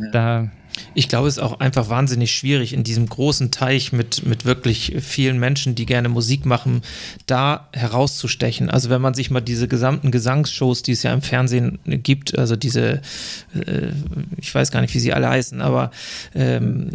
[0.00, 0.10] ja.
[0.10, 0.50] da
[0.94, 4.96] ich glaube, es ist auch einfach wahnsinnig schwierig, in diesem großen Teich mit, mit wirklich
[5.00, 6.82] vielen Menschen, die gerne Musik machen,
[7.26, 8.70] da herauszustechen.
[8.70, 12.56] Also wenn man sich mal diese gesamten Gesangsshows, die es ja im Fernsehen gibt, also
[12.56, 13.02] diese,
[13.54, 13.88] äh,
[14.36, 15.90] ich weiß gar nicht, wie sie alle heißen, aber
[16.34, 16.90] ähm,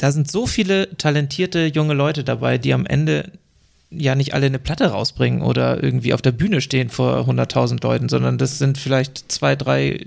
[0.00, 3.32] da sind so viele talentierte junge Leute dabei, die am Ende
[3.90, 8.08] ja nicht alle eine Platte rausbringen oder irgendwie auf der Bühne stehen vor 100.000 Leuten,
[8.08, 9.98] sondern das sind vielleicht zwei, drei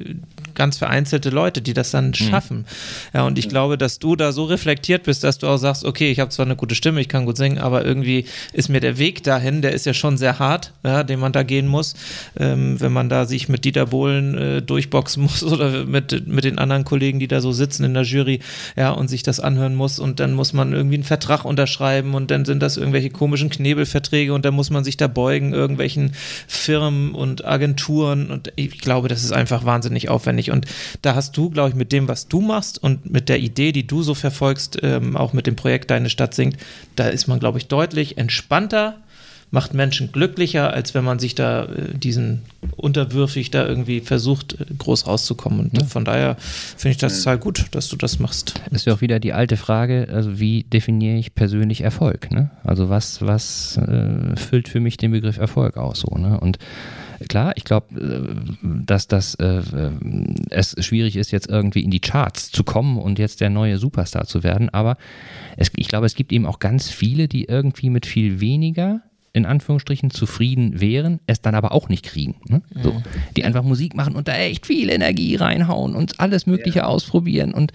[0.56, 2.14] ganz vereinzelte Leute, die das dann mhm.
[2.14, 2.58] schaffen.
[2.60, 2.66] Mhm.
[3.14, 6.12] Ja, und ich glaube, dass du da so reflektiert bist, dass du auch sagst, okay,
[6.12, 8.98] ich habe zwar eine gute Stimme, ich kann gut singen, aber irgendwie ist mir der
[8.98, 11.96] Weg dahin, der ist ja schon sehr hart, ja, den man da gehen muss,
[12.40, 16.58] ähm, wenn man da sich mit Dieter Bohlen äh, durchboxen muss oder mit, mit den
[16.58, 18.40] anderen Kollegen, die da so sitzen in der Jury,
[18.78, 22.32] ja, und sich das anhören muss und dann muss man irgendwie einen Vertrag unterschreiben und
[22.32, 26.14] dann sind das irgendwelche komischen Knebelverträge und dann muss man sich da beugen, irgendwelchen
[26.48, 30.52] Firmen und Agenturen und ich glaube, das ist einfach wahnsinnig aufwendig.
[30.52, 30.66] Und
[31.02, 33.88] da hast du, glaube ich, mit dem, was du machst und mit der Idee, die
[33.88, 36.58] du so verfolgst, ähm, auch mit dem Projekt Deine Stadt singt,
[36.96, 38.98] da ist man, glaube ich, deutlich entspannter,
[39.54, 42.42] macht Menschen glücklicher, als wenn man sich da äh, diesen
[42.76, 45.60] unterwürfig da irgendwie versucht, äh, groß rauszukommen.
[45.60, 45.86] Und ja.
[45.86, 48.56] von daher finde ich das total gut, dass du das machst.
[48.72, 52.32] Das ist ja auch wieder die alte Frage, also wie definiere ich persönlich Erfolg?
[52.32, 52.50] Ne?
[52.64, 56.40] Also was, was äh, füllt für mich den Begriff Erfolg aus so, ne?
[56.40, 56.58] Und
[57.30, 59.62] klar, ich glaube, äh, dass das äh,
[60.50, 64.26] es schwierig ist, jetzt irgendwie in die Charts zu kommen und jetzt der neue Superstar
[64.26, 64.70] zu werden.
[64.70, 64.98] Aber
[65.58, 69.48] es, ich glaube, es gibt eben auch ganz viele, die irgendwie mit viel weniger in
[69.48, 72.36] Anführungsstrichen zufrieden wären, es dann aber auch nicht kriegen.
[72.48, 72.62] Ne?
[72.84, 73.02] So,
[73.36, 76.86] die einfach Musik machen und da echt viel Energie reinhauen und alles Mögliche ja.
[76.86, 77.52] ausprobieren.
[77.54, 77.74] Und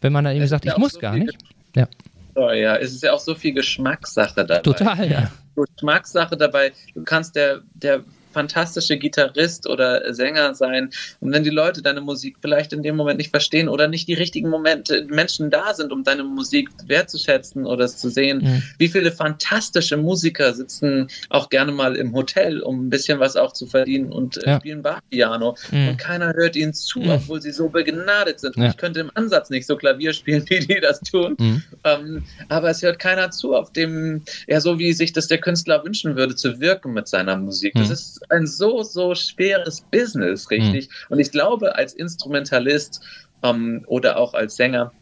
[0.00, 1.38] wenn man dann eben sagt, ich muss so gar nicht.
[1.76, 1.88] Ja.
[2.34, 4.60] Oh ja, es ist ja auch so viel Geschmackssache dabei.
[4.62, 5.30] Total, ja.
[5.54, 6.72] Geschmackssache dabei.
[6.94, 8.02] Du kannst der, der
[8.36, 10.90] fantastische Gitarrist oder Sänger sein.
[11.20, 14.14] Und wenn die Leute deine Musik vielleicht in dem Moment nicht verstehen oder nicht die
[14.14, 18.62] richtigen Momente, Menschen da sind, um deine Musik wertzuschätzen oder es zu sehen, mhm.
[18.76, 23.54] wie viele fantastische Musiker sitzen auch gerne mal im Hotel, um ein bisschen was auch
[23.54, 24.56] zu verdienen und äh, ja.
[24.58, 25.56] spielen Bach-Piano.
[25.70, 25.88] Mhm.
[25.88, 27.12] Und keiner hört ihnen zu, mhm.
[27.12, 28.54] obwohl sie so begnadet sind.
[28.56, 28.68] Ja.
[28.68, 31.36] Ich könnte im Ansatz nicht so Klavier spielen, wie die das tun.
[31.38, 31.62] Mhm.
[31.84, 35.82] Ähm, aber es hört keiner zu, auf dem, ja, so wie sich das der Künstler
[35.82, 37.72] wünschen würde, zu wirken mit seiner Musik.
[37.74, 38.25] Das mhm.
[38.26, 40.88] Ist ein so, so schweres Business, richtig.
[40.88, 40.94] Mhm.
[41.10, 43.00] Und ich glaube, als Instrumentalist
[43.42, 44.92] ähm, oder auch als Sänger,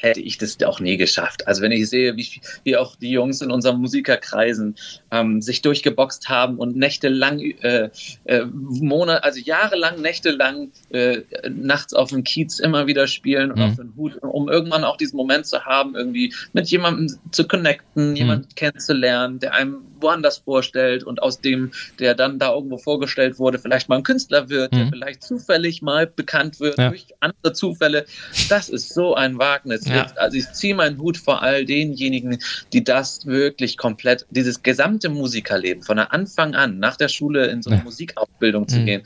[0.00, 1.46] hätte ich das auch nie geschafft.
[1.46, 2.28] Also wenn ich sehe, wie,
[2.64, 4.76] wie auch die Jungs in unseren Musikerkreisen
[5.10, 7.90] ähm, sich durchgeboxt haben und nächtelang, äh,
[8.24, 13.64] äh, Monat, also jahrelang, nächtelang äh, nachts auf dem Kiez immer wieder spielen und mhm.
[13.64, 18.10] auf den Hut, um irgendwann auch diesen Moment zu haben, irgendwie mit jemandem zu connecten,
[18.10, 18.16] mhm.
[18.16, 23.58] jemanden kennenzulernen, der einem woanders vorstellt und aus dem, der dann da irgendwo vorgestellt wurde,
[23.58, 24.76] vielleicht mal ein Künstler wird, mhm.
[24.76, 26.90] der vielleicht zufällig mal bekannt wird ja.
[26.90, 28.06] durch andere Zufälle.
[28.48, 29.86] Das ist so ein Wagnis.
[29.86, 30.06] Ja.
[30.16, 32.38] Also ich ziehe meinen Hut vor all denjenigen,
[32.72, 37.62] die das wirklich komplett, dieses gesamte Musikerleben von der Anfang an, nach der Schule in
[37.62, 37.84] so eine ja.
[37.84, 38.86] Musikausbildung zu mhm.
[38.86, 39.02] gehen,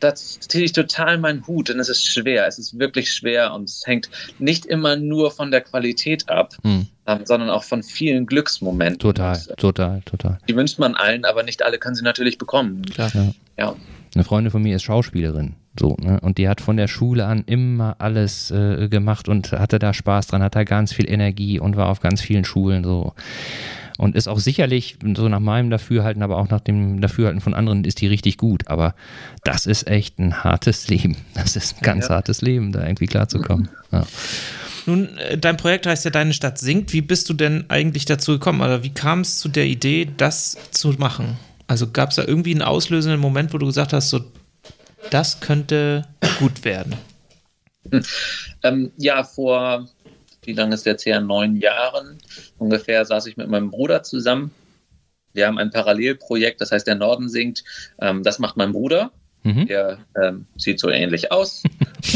[0.00, 3.68] das ziehe ich total meinen Hut, denn es ist schwer, es ist wirklich schwer und
[3.68, 6.88] es hängt nicht immer nur von der Qualität ab, mhm.
[7.06, 8.98] Ähm, sondern auch von vielen Glücksmomenten.
[8.98, 10.38] Total, und, äh, total, total.
[10.48, 12.82] Die wünscht man allen, aber nicht alle können sie natürlich bekommen.
[12.82, 13.10] Klar.
[13.14, 13.32] Ja.
[13.58, 13.76] ja.
[14.14, 15.54] Eine Freundin von mir ist Schauspielerin.
[15.78, 16.20] So, ne?
[16.20, 20.28] Und die hat von der Schule an immer alles äh, gemacht und hatte da Spaß
[20.28, 23.12] dran, hat da ganz viel Energie und war auf ganz vielen Schulen so.
[23.96, 27.84] Und ist auch sicherlich, so nach meinem Dafürhalten, aber auch nach dem Dafürhalten von anderen,
[27.84, 28.66] ist die richtig gut.
[28.66, 28.94] Aber
[29.44, 31.16] das ist echt ein hartes Leben.
[31.34, 32.16] Das ist ein ganz ja.
[32.16, 33.68] hartes Leben, da irgendwie klarzukommen.
[33.92, 34.04] Ja.
[34.86, 36.92] Nun, äh, dein Projekt heißt ja Deine Stadt singt.
[36.92, 38.60] Wie bist du denn eigentlich dazu gekommen?
[38.60, 41.36] Oder wie kam es zu der Idee, das zu machen?
[41.66, 44.20] Also gab es da irgendwie einen auslösenden Moment, wo du gesagt hast, so,
[45.10, 46.06] das könnte
[46.38, 46.94] gut werden?
[47.90, 48.02] Hm.
[48.62, 49.88] Ähm, ja, vor,
[50.44, 51.20] wie lange ist jetzt her?
[51.20, 52.18] Neun Jahren
[52.58, 54.50] ungefähr saß ich mit meinem Bruder zusammen.
[55.32, 57.64] Wir haben ein Parallelprojekt, das heißt, der Norden singt.
[58.00, 59.10] Ähm, das macht mein Bruder.
[59.44, 59.66] Mhm.
[59.66, 61.62] Der ähm, sieht so ähnlich aus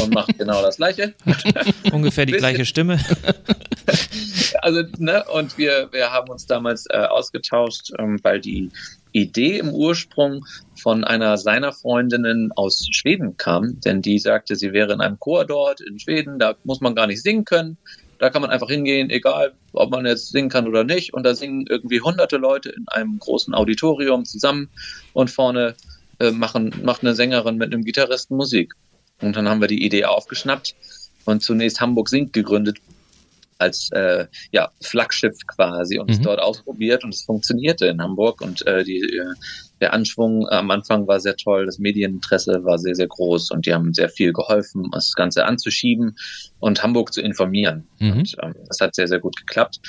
[0.03, 1.15] und macht genau das Gleiche.
[1.93, 2.99] Ungefähr die gleiche Stimme.
[4.63, 8.71] also, ne, und wir, wir haben uns damals äh, ausgetauscht, ähm, weil die
[9.13, 10.47] Idee im Ursprung
[10.81, 15.45] von einer seiner Freundinnen aus Schweden kam, denn die sagte, sie wäre in einem Chor
[15.45, 17.77] dort in Schweden, da muss man gar nicht singen können.
[18.19, 21.15] Da kann man einfach hingehen, egal ob man jetzt singen kann oder nicht.
[21.15, 24.71] Und da singen irgendwie hunderte Leute in einem großen Auditorium zusammen
[25.13, 25.77] und vorne
[26.21, 28.75] äh, machen, macht eine Sängerin mit einem Gitarristen Musik.
[29.21, 30.75] Und dann haben wir die Idee aufgeschnappt
[31.25, 32.79] und zunächst Hamburg singt gegründet
[33.59, 36.15] als äh, ja, Flaggschiff quasi und mhm.
[36.15, 39.35] es dort ausprobiert und es funktionierte in Hamburg und äh, die, äh,
[39.81, 43.75] der Anschwung am Anfang war sehr toll, das Medieninteresse war sehr, sehr groß und die
[43.75, 46.17] haben sehr viel geholfen, das Ganze anzuschieben
[46.61, 47.87] und Hamburg zu informieren.
[47.99, 48.13] Mhm.
[48.13, 49.81] Und ähm, das hat sehr, sehr gut geklappt.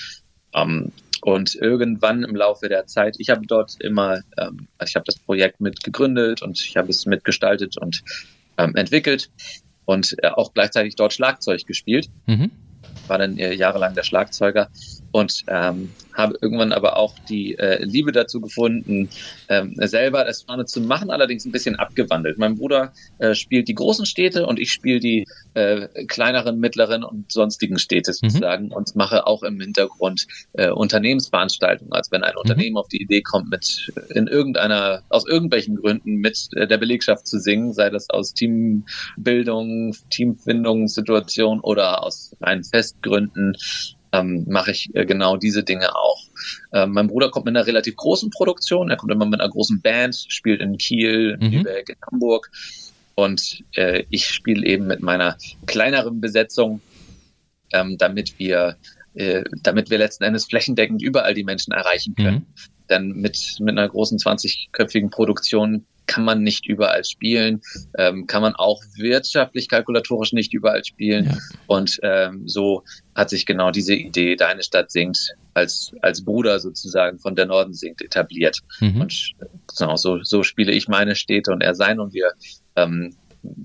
[0.56, 5.06] Ähm, und irgendwann im Laufe der Zeit, ich habe dort immer, ähm, also ich habe
[5.06, 8.04] das Projekt mit gegründet und ich habe es mitgestaltet und
[8.58, 9.30] ähm, entwickelt
[9.86, 12.10] und äh, auch gleichzeitig dort Schlagzeug gespielt.
[12.28, 12.52] Mhm
[13.08, 14.70] war dann äh, jahrelang der Schlagzeuger
[15.12, 19.10] und ähm, habe irgendwann aber auch die äh, Liebe dazu gefunden,
[19.48, 22.38] ähm, selber das vorne zu machen, allerdings ein bisschen abgewandelt.
[22.38, 27.32] Mein Bruder äh, spielt die großen Städte und ich spiele die äh, kleineren, mittleren und
[27.32, 28.30] sonstigen Städte mhm.
[28.30, 28.74] sozusagen mhm.
[28.74, 31.94] und mache auch im Hintergrund äh, Unternehmensveranstaltungen.
[31.94, 32.42] Also wenn ein mhm.
[32.42, 37.28] Unternehmen auf die Idee kommt, mit in irgendeiner, aus irgendwelchen Gründen mit äh, der Belegschaft
[37.28, 43.56] zu singen, sei das aus Teambildung, Teamfindungssituation oder aus rein Festgründen,
[44.12, 46.24] ähm, mache ich äh, genau diese Dinge auch.
[46.74, 48.90] Ähm, mein Bruder kommt mit einer relativ großen Produktion.
[48.90, 51.58] Er kommt immer mit einer großen Band, spielt in Kiel, in mhm.
[51.58, 52.50] Lübeck, in Hamburg.
[53.16, 56.82] Und äh, ich spiele eben mit meiner kleineren Besetzung,
[57.74, 58.78] ähm, damit wir
[59.16, 62.36] äh, damit wir letzten Endes flächendeckend überall die Menschen erreichen können.
[62.36, 62.46] Mhm.
[62.90, 67.62] Denn mit, mit einer großen 20-köpfigen Produktion kann man nicht überall spielen,
[67.98, 71.26] ähm, kann man auch wirtschaftlich, kalkulatorisch nicht überall spielen.
[71.26, 71.38] Ja.
[71.68, 77.20] Und ähm, so hat sich genau diese Idee, Deine Stadt singt, als, als Bruder sozusagen
[77.20, 78.58] von der Norden singt, etabliert.
[78.80, 79.02] Mhm.
[79.02, 79.34] Und
[79.78, 82.32] genau, so, so spiele ich meine Städte und er sein und wir
[82.76, 83.16] ähm,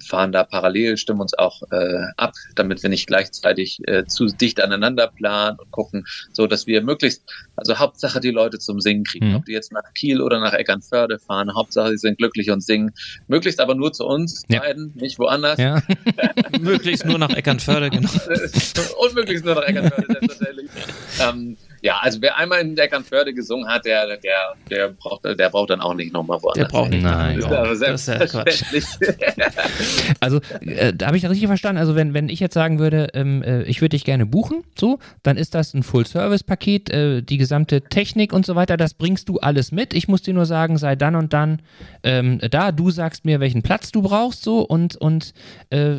[0.04, 4.60] fahren da parallel, stimmen uns auch äh, ab, damit wir nicht gleichzeitig äh, zu dicht
[4.62, 7.22] aneinander planen und gucken, so dass wir möglichst,
[7.56, 9.30] also Hauptsache die Leute zum Singen kriegen.
[9.30, 9.37] Mhm.
[9.37, 12.92] Ob die jetzt nach Kiel oder nach Eckernförde fahren, Hauptsache sie sind glücklich und singen.
[13.28, 14.60] Möglichst aber nur zu uns ja.
[14.60, 15.58] beiden, nicht woanders.
[15.58, 15.82] Ja.
[16.60, 18.10] möglichst nur nach Eckernförde, genau.
[18.98, 20.70] und möglichst nur nach Eckernförde, selbstverständlich.
[21.20, 25.68] ähm, Ja, also wer einmal in Deckernförde gesungen hat, der, der, der, braucht, der braucht
[25.68, 26.66] dann auch nicht nochmal woanders.
[26.66, 27.38] Der braucht nicht Nein.
[27.40, 28.62] Das ist Das ist ja Quatsch.
[30.20, 31.78] Also, äh, da habe ich das richtig verstanden.
[31.78, 34.98] Also, wenn, wenn ich jetzt sagen würde, ähm, äh, ich würde dich gerne buchen, so,
[35.22, 39.40] dann ist das ein Full-Service-Paket, äh, die gesamte Technik und so weiter, das bringst du
[39.40, 39.92] alles mit.
[39.92, 41.60] Ich muss dir nur sagen, sei dann und dann
[42.02, 42.72] ähm, da.
[42.72, 45.34] Du sagst mir, welchen Platz du brauchst, so, und, und
[45.68, 45.96] äh,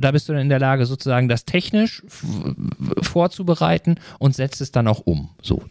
[0.00, 2.02] da bist du dann in der Lage, sozusagen das technisch
[3.02, 5.11] vorzubereiten und setzt es dann auch um.
[5.42, 5.62] So.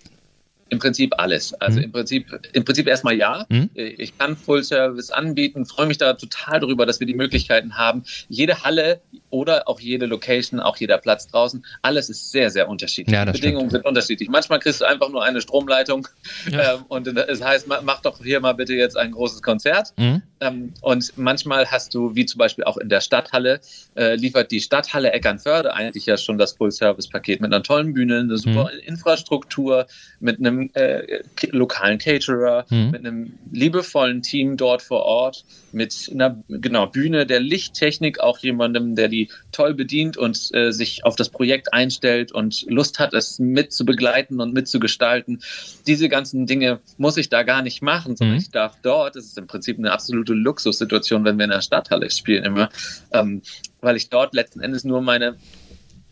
[0.70, 1.54] Im Prinzip alles.
[1.56, 1.86] Also Mhm.
[1.86, 3.46] im Prinzip, im Prinzip erstmal ja.
[3.50, 3.70] Mhm.
[3.74, 8.04] Ich kann Full Service anbieten, freue mich da total darüber, dass wir die Möglichkeiten haben.
[8.30, 9.02] Jede Halle
[9.32, 13.14] oder auch jede Location, auch jeder Platz draußen, alles ist sehr, sehr unterschiedlich.
[13.14, 14.30] Ja, die Bedingungen sind unterschiedlich.
[14.30, 16.08] Manchmal kriegst du einfach nur eine Stromleitung
[16.52, 16.76] Ja.
[16.76, 19.94] ähm, und es heißt, ma- mach doch hier mal bitte jetzt ein großes Konzert.
[19.98, 20.22] Mhm.
[20.42, 23.62] Ähm, und manchmal hast du, wie zum Beispiel auch in der Stadthalle,
[23.96, 28.38] äh, liefert die Stadthalle Eckernförde eigentlich ja schon das Full-Service-Paket mit einer tollen Bühne, eine
[28.38, 29.88] super Infrastruktur,
[30.20, 32.92] mit einem äh, lokalen Caterer, Mhm.
[32.92, 38.96] mit einem liebevollen Team dort vor Ort, mit einer genau, Bühne der Lichttechnik, auch jemandem,
[38.96, 39.21] der die
[39.52, 43.86] toll bedient und äh, sich auf das Projekt einstellt und Lust hat, es mit zu
[43.86, 45.42] begleiten und mitzugestalten.
[45.88, 48.42] Diese ganzen Dinge muss ich da gar nicht machen, sondern Mhm.
[48.42, 52.10] ich darf dort, das ist im Prinzip eine absolute Luxussituation, wenn wir in der Stadthalle
[52.10, 52.70] spielen immer,
[53.12, 53.42] ähm,
[53.82, 55.36] weil ich dort letzten Endes nur meine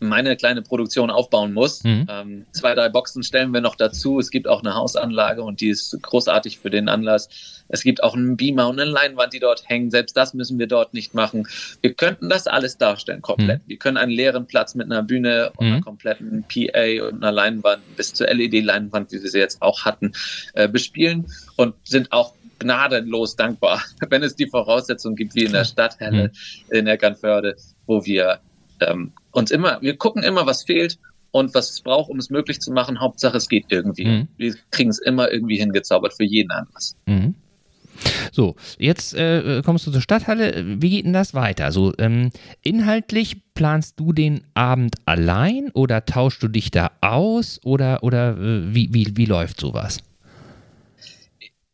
[0.00, 1.84] meine kleine Produktion aufbauen muss.
[1.84, 2.06] Mhm.
[2.08, 4.18] Ähm, zwei, drei Boxen stellen wir noch dazu.
[4.18, 7.28] Es gibt auch eine Hausanlage und die ist großartig für den Anlass.
[7.68, 9.90] Es gibt auch einen Beamer und eine Leinwand, die dort hängen.
[9.90, 11.46] Selbst das müssen wir dort nicht machen.
[11.82, 13.60] Wir könnten das alles darstellen, komplett.
[13.66, 15.82] Wir können einen leeren Platz mit einer Bühne und einer Mhm.
[15.82, 20.12] kompletten PA und einer Leinwand bis zur LED-Leinwand, wie wir sie jetzt auch hatten,
[20.54, 25.64] äh, bespielen und sind auch gnadenlos dankbar, wenn es die Voraussetzungen gibt, wie in der
[25.64, 26.30] Stadthalle
[26.70, 28.40] in Eckernförde, wo wir
[28.80, 30.98] ähm, uns immer, wir gucken immer, was fehlt
[31.30, 33.00] und was es braucht, um es möglich zu machen.
[33.00, 34.04] Hauptsache, es geht irgendwie.
[34.04, 34.28] Mhm.
[34.36, 36.96] Wir kriegen es immer irgendwie hingezaubert für jeden Anlass.
[37.06, 37.34] Mhm.
[38.32, 40.64] So, jetzt äh, kommst du zur Stadthalle.
[40.80, 41.70] Wie geht denn das weiter?
[41.70, 42.30] So, ähm,
[42.62, 48.74] inhaltlich planst du den Abend allein oder tauschst du dich da aus oder, oder äh,
[48.74, 49.98] wie, wie, wie läuft sowas?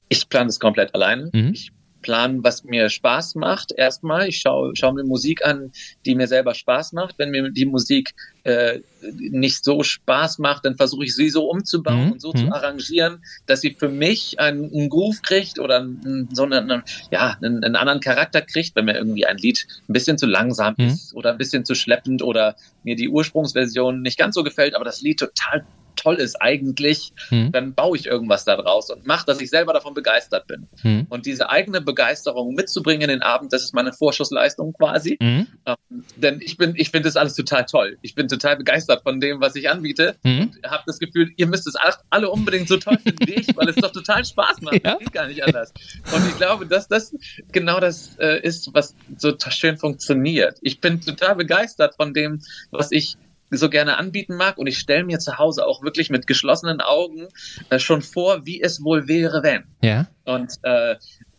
[0.08, 1.30] Ich plane es komplett alleine.
[1.32, 1.52] Mhm.
[1.52, 1.72] Ich
[2.06, 3.72] plane, was mir Spaß macht.
[3.76, 5.72] Erstmal, ich schaue schau mir Musik an,
[6.06, 7.16] die mir selber Spaß macht.
[7.18, 8.12] Wenn mir die Musik
[8.44, 12.12] äh, nicht so Spaß macht, dann versuche ich sie so umzubauen Mhm.
[12.12, 12.36] und so Mhm.
[12.36, 17.36] zu arrangieren, dass sie für mich einen, einen Groove kriegt oder einen, so einen, ja,
[17.42, 20.86] einen, einen anderen Charakter kriegt, wenn mir irgendwie ein Lied ein bisschen zu langsam Mhm.
[20.86, 24.84] ist oder ein bisschen zu schleppend oder mir die Ursprungsversion nicht ganz so gefällt, aber
[24.84, 25.66] das Lied total
[25.96, 27.52] toll ist eigentlich, Hm?
[27.52, 30.68] dann baue ich irgendwas da draus und mache, dass ich selber davon begeistert bin.
[30.82, 31.06] Hm?
[31.08, 35.16] Und diese eigene Begeisterung mitzubringen in den Abend, das ist meine Vorschussleistung quasi.
[35.20, 35.46] Hm?
[35.66, 35.76] Ähm,
[36.16, 37.98] denn ich bin, ich finde das alles total toll.
[38.02, 40.16] Ich bin total begeistert von dem, was ich anbiete.
[40.22, 40.52] Hm?
[40.64, 41.74] Habe das Gefühl, ihr müsst es
[42.10, 44.74] alle unbedingt so toll finden wie ich, weil es doch total Spaß macht.
[44.84, 44.92] Ja.
[44.92, 45.72] Das geht gar nicht anders.
[46.14, 47.14] Und ich glaube, dass das
[47.52, 50.58] genau das äh, ist, was so schön funktioniert.
[50.62, 53.16] Ich bin total begeistert von dem, was ich
[53.50, 57.28] so gerne anbieten mag und ich stelle mir zu Hause auch wirklich mit geschlossenen Augen
[57.70, 59.64] äh, schon vor, wie es wohl wäre, wenn.
[59.82, 60.08] Ja?
[60.24, 60.96] Und äh,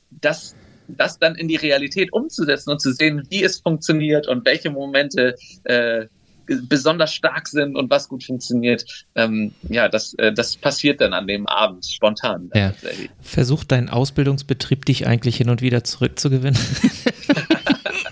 [0.10, 0.56] das,
[0.88, 5.36] das dann in die Realität umzusetzen und zu sehen, wie es funktioniert und welche Momente
[5.64, 6.08] äh,
[6.48, 11.28] besonders stark sind und was gut funktioniert, ähm, ja, das, äh, das passiert dann an
[11.28, 12.50] dem Abend spontan.
[12.56, 12.74] Ja.
[13.22, 16.58] Versucht dein Ausbildungsbetrieb dich eigentlich hin und wieder zurückzugewinnen?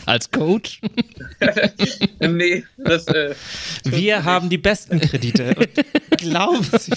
[0.06, 0.82] Als Coach?
[2.20, 3.36] nee, das, äh,
[3.84, 5.56] Wir haben die besten Kredite.
[6.18, 6.94] Glauben Sie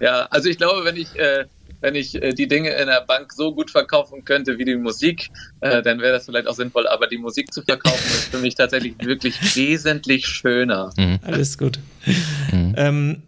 [0.00, 1.46] ja, also ich glaube, wenn ich, äh,
[1.80, 5.30] wenn ich äh, die Dinge in der Bank so gut verkaufen könnte wie die Musik,
[5.60, 6.86] äh, dann wäre das vielleicht auch sinnvoll.
[6.86, 10.90] Aber die Musik zu verkaufen ist für mich tatsächlich wirklich wesentlich schöner.
[10.96, 11.18] Hm.
[11.22, 11.78] Alles gut.
[12.50, 12.74] Hm.
[12.76, 13.22] Ähm,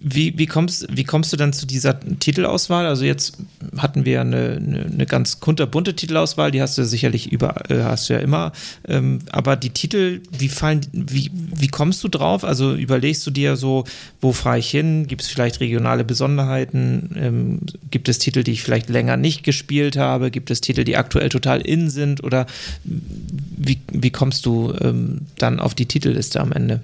[0.00, 2.86] wie, wie, kommst, wie kommst du dann zu dieser Titelauswahl?
[2.86, 3.36] Also jetzt
[3.76, 8.08] hatten wir eine, eine, eine ganz kunterbunte Titelauswahl, die hast du sicherlich über, äh, hast
[8.08, 8.52] du ja immer.
[8.86, 12.44] Ähm, aber die Titel, wie fallen, wie, wie kommst du drauf?
[12.44, 13.84] Also überlegst du dir so,
[14.20, 15.08] wo fahre ich hin?
[15.08, 17.16] Gibt es vielleicht regionale Besonderheiten?
[17.16, 20.30] Ähm, gibt es Titel, die ich vielleicht länger nicht gespielt habe?
[20.30, 22.22] Gibt es Titel, die aktuell total in sind?
[22.22, 22.46] Oder
[22.84, 26.80] wie, wie kommst du ähm, dann auf die Titelliste am Ende?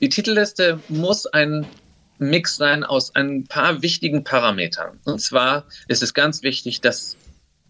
[0.00, 1.66] Die Titelliste muss ein
[2.18, 4.98] Mix sein aus ein paar wichtigen Parametern.
[5.04, 7.16] Und zwar ist es ganz wichtig, dass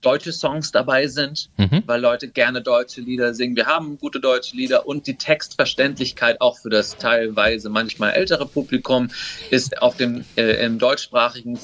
[0.01, 1.83] deutsche Songs dabei sind, mhm.
[1.87, 3.57] weil Leute gerne deutsche Lieder singen.
[3.57, 9.11] Wir haben gute deutsche Lieder und die Textverständlichkeit auch für das teilweise manchmal ältere Publikum
[9.51, 11.59] ist auf dem äh, im deutschsprachigen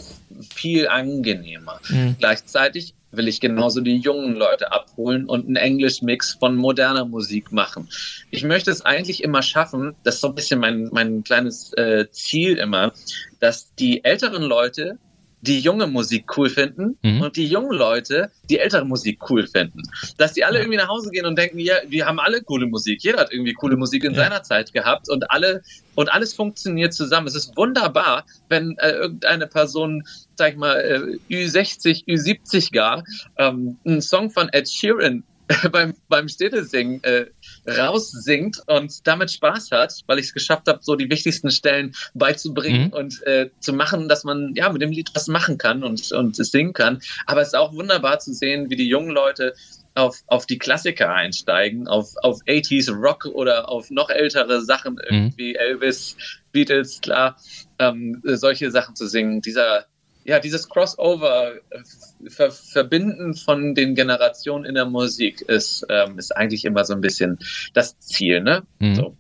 [0.55, 1.81] viel angenehmer.
[1.89, 2.17] Mhm.
[2.19, 7.89] Gleichzeitig will ich genauso die jungen Leute abholen und einen Englisch-Mix von moderner Musik machen.
[8.31, 12.07] Ich möchte es eigentlich immer schaffen, das ist so ein bisschen mein, mein kleines äh,
[12.11, 12.93] Ziel immer,
[13.41, 14.99] dass die älteren Leute
[15.45, 17.21] die junge Musik cool finden mhm.
[17.21, 19.83] und die jungen Leute die ältere Musik cool finden.
[20.17, 23.03] Dass die alle irgendwie nach Hause gehen und denken, ja, wir haben alle coole Musik.
[23.03, 24.23] Jeder hat irgendwie coole Musik in ja.
[24.23, 25.63] seiner Zeit gehabt und alle
[25.95, 27.27] und alles funktioniert zusammen.
[27.27, 30.03] Es ist wunderbar, wenn äh, irgendeine Person,
[30.35, 33.05] sag ich mal, äh, Ü60, Ü70 gar,
[33.37, 35.23] ähm, einen Song von Ed Sheeran
[35.73, 37.27] beim, beim Städtesingen äh,
[37.69, 42.87] raussingt und damit Spaß hat, weil ich es geschafft habe, so die wichtigsten Stellen beizubringen
[42.87, 42.93] mhm.
[42.93, 46.39] und äh, zu machen, dass man ja mit dem Lied was machen kann und, und
[46.39, 47.01] es singen kann.
[47.27, 49.55] Aber es ist auch wunderbar zu sehen, wie die jungen Leute
[49.95, 55.01] auf, auf die Klassiker einsteigen, auf, auf 80s Rock oder auf noch ältere Sachen, mhm.
[55.09, 56.17] irgendwie Elvis,
[56.53, 57.37] Beatles, klar,
[57.79, 59.41] ähm, solche Sachen zu singen.
[59.41, 59.87] Dieser
[60.25, 66.35] ja, dieses Crossover, äh, ver Verbinden von den Generationen in der Musik ist, ähm, ist
[66.37, 67.39] eigentlich immer so ein bisschen
[67.75, 68.63] das Ziel, ne?
[68.79, 68.95] Mhm.
[68.95, 69.17] So.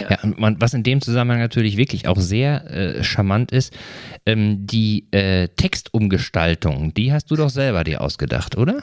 [0.00, 3.72] Ja, ja man, was in dem Zusammenhang natürlich wirklich auch sehr äh, charmant ist,
[4.24, 8.82] ähm, die äh, Textumgestaltung, die hast du doch selber dir ausgedacht, oder?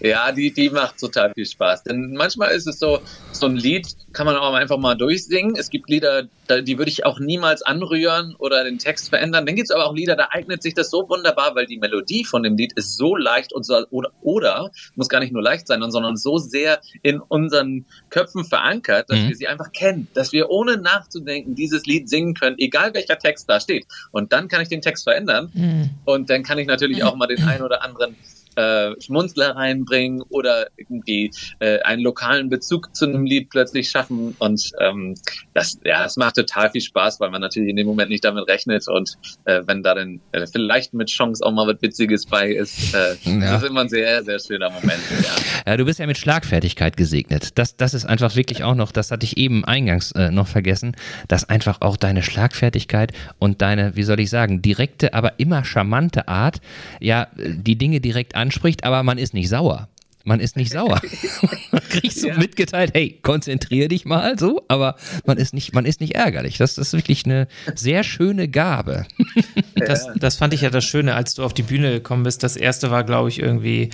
[0.00, 1.84] Ja, die, die macht total viel Spaß.
[1.84, 3.00] Denn manchmal ist es so,
[3.32, 5.56] so ein Lied kann man auch einfach mal durchsingen.
[5.56, 9.46] Es gibt Lieder, die würde ich auch niemals anrühren oder den Text verändern.
[9.46, 12.24] Dann gibt es aber auch Lieder, da eignet sich das so wunderbar, weil die Melodie
[12.24, 15.66] von dem Lied ist so leicht und so, oder, oder muss gar nicht nur leicht
[15.66, 19.28] sein, sondern so sehr in unseren Köpfen verankert, dass mhm.
[19.28, 23.48] wir sie einfach kennen, dass wir ohne nachzudenken dieses Lied singen können, egal welcher Text
[23.48, 23.86] da steht.
[24.12, 25.90] Und dann kann ich den Text verändern mhm.
[26.04, 28.16] und dann kann ich natürlich auch mal den einen oder anderen
[28.56, 31.30] äh, Schmunzler reinbringen oder irgendwie
[31.60, 34.34] äh, einen lokalen Bezug zu einem Lied plötzlich schaffen.
[34.38, 35.14] Und ähm,
[35.54, 38.48] das, ja, das macht total viel Spaß, weil man natürlich in dem Moment nicht damit
[38.48, 38.88] rechnet.
[38.88, 42.94] Und äh, wenn da dann äh, vielleicht mit Chance auch mal was Witziges bei ist,
[42.94, 43.52] äh, ja.
[43.52, 45.00] das ist immer ein sehr, sehr schöner Moment.
[45.22, 45.72] Ja.
[45.72, 47.58] ja, du bist ja mit Schlagfertigkeit gesegnet.
[47.58, 50.96] Das, das ist einfach wirklich auch noch, das hatte ich eben eingangs äh, noch vergessen,
[51.28, 56.28] dass einfach auch deine Schlagfertigkeit und deine, wie soll ich sagen, direkte, aber immer charmante
[56.28, 56.60] Art,
[57.00, 59.88] ja, die Dinge direkt an anspricht, aber man ist nicht sauer.
[60.24, 61.00] Man ist nicht sauer.
[61.70, 62.36] man kriegt so ja.
[62.36, 66.58] mitgeteilt, hey, konzentriere dich mal so, aber man ist nicht, man ist nicht ärgerlich.
[66.58, 69.06] Das, das ist wirklich eine sehr schöne Gabe.
[69.76, 72.42] das, das fand ich ja das Schöne, als du auf die Bühne gekommen bist.
[72.42, 73.90] Das erste war, glaube ich, irgendwie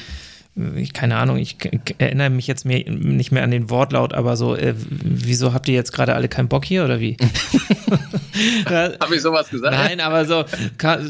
[0.76, 1.56] ich, keine Ahnung, ich
[1.96, 5.74] erinnere mich jetzt mehr, nicht mehr an den Wortlaut, aber so, äh, wieso habt ihr
[5.74, 7.16] jetzt gerade alle keinen Bock hier oder wie?
[8.66, 9.74] Habe ich sowas gesagt?
[9.74, 10.44] Nein, aber so,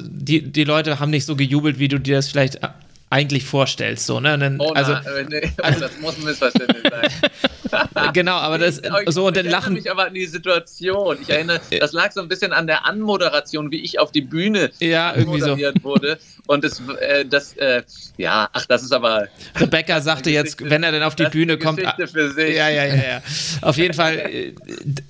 [0.08, 2.60] die, die Leute haben nicht so gejubelt, wie du dir das vielleicht
[3.12, 4.06] eigentlich vorstellst.
[4.06, 4.38] So, ne?
[4.38, 8.12] Dann, oh, also, na, nee, also, das muss ein Missverständnis sein.
[8.14, 9.76] genau, aber das so und dann lachen.
[9.76, 11.18] Ich mich aber an die Situation.
[11.20, 14.70] Ich erinnere, das lag so ein bisschen an der Anmoderation, wie ich auf die Bühne
[14.80, 15.58] ja, irgendwie so.
[15.82, 16.18] wurde.
[16.46, 17.82] Und das, äh, das äh,
[18.16, 19.28] ja, ach, das ist aber.
[19.56, 21.82] Rebecca sagte jetzt, wenn er dann auf die Bühne kommt.
[22.12, 22.56] Für sich.
[22.56, 23.22] Ja, ja, ja, ja.
[23.60, 24.54] Auf jeden Fall, äh,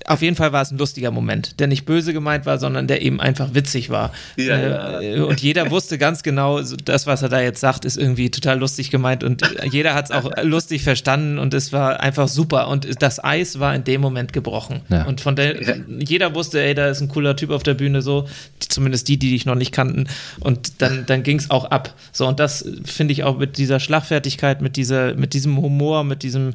[0.07, 3.03] auf jeden Fall war es ein lustiger Moment, der nicht böse gemeint war, sondern der
[3.03, 4.13] eben einfach witzig war.
[4.37, 4.57] Ja,
[5.01, 5.25] äh, ja.
[5.25, 8.91] Und jeder wusste ganz genau, das, was er da jetzt sagt, ist irgendwie total lustig
[8.91, 12.69] gemeint und jeder hat es auch lustig verstanden und es war einfach super.
[12.69, 14.81] Und das Eis war in dem Moment gebrochen.
[14.89, 15.05] Ja.
[15.05, 15.57] Und von der,
[15.99, 18.29] jeder wusste, ey, da ist ein cooler Typ auf der Bühne, so,
[18.59, 20.07] zumindest die, die dich noch nicht kannten.
[20.41, 21.95] Und dann, dann ging es auch ab.
[22.13, 26.23] So, und das finde ich auch mit dieser Schlagfertigkeit, mit, dieser, mit diesem Humor, mit
[26.23, 26.55] diesem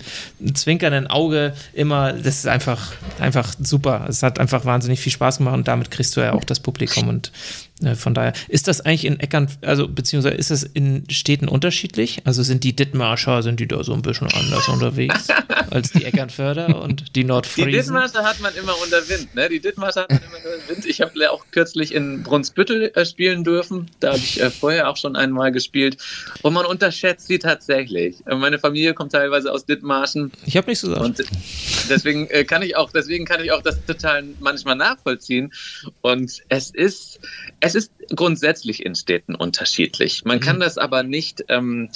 [0.54, 4.06] zwinkernden Auge immer, das ist einfach, einfach super.
[4.10, 7.08] Es hat einfach wahnsinnig viel Spaß gemacht und damit kriegst du ja auch das Publikum
[7.08, 7.32] und
[7.96, 12.22] von daher, ist das eigentlich in Eckern, also beziehungsweise ist es in Städten unterschiedlich?
[12.24, 15.28] Also sind die Dittmarscher, sind die da so ein bisschen anders unterwegs
[15.70, 17.72] als die Eckernförder und die Nordfriesen?
[17.72, 19.48] Die Dittmarscher hat man immer unter Wind, ne?
[19.50, 20.86] Die Dittmarscher hat man immer unter Wind.
[20.88, 23.92] Ich habe auch kürzlich in Brunsbüttel äh, spielen dürfen.
[24.00, 25.98] Da habe ich äh, vorher auch schon einmal gespielt.
[26.42, 28.26] Und man unterschätzt sie tatsächlich.
[28.26, 30.32] Äh, meine Familie kommt teilweise aus Dithmarschen.
[30.46, 31.02] Ich habe nichts gesagt.
[31.02, 31.24] Und
[31.90, 35.54] deswegen äh, kann ich auch, deswegen kann ich auch das total manchmal nachvollziehen.
[36.02, 37.20] Und es ist,
[37.60, 40.24] es ist grundsätzlich in Städten unterschiedlich.
[40.26, 40.62] Man kann mhm.
[40.62, 41.90] das aber nicht, ähm,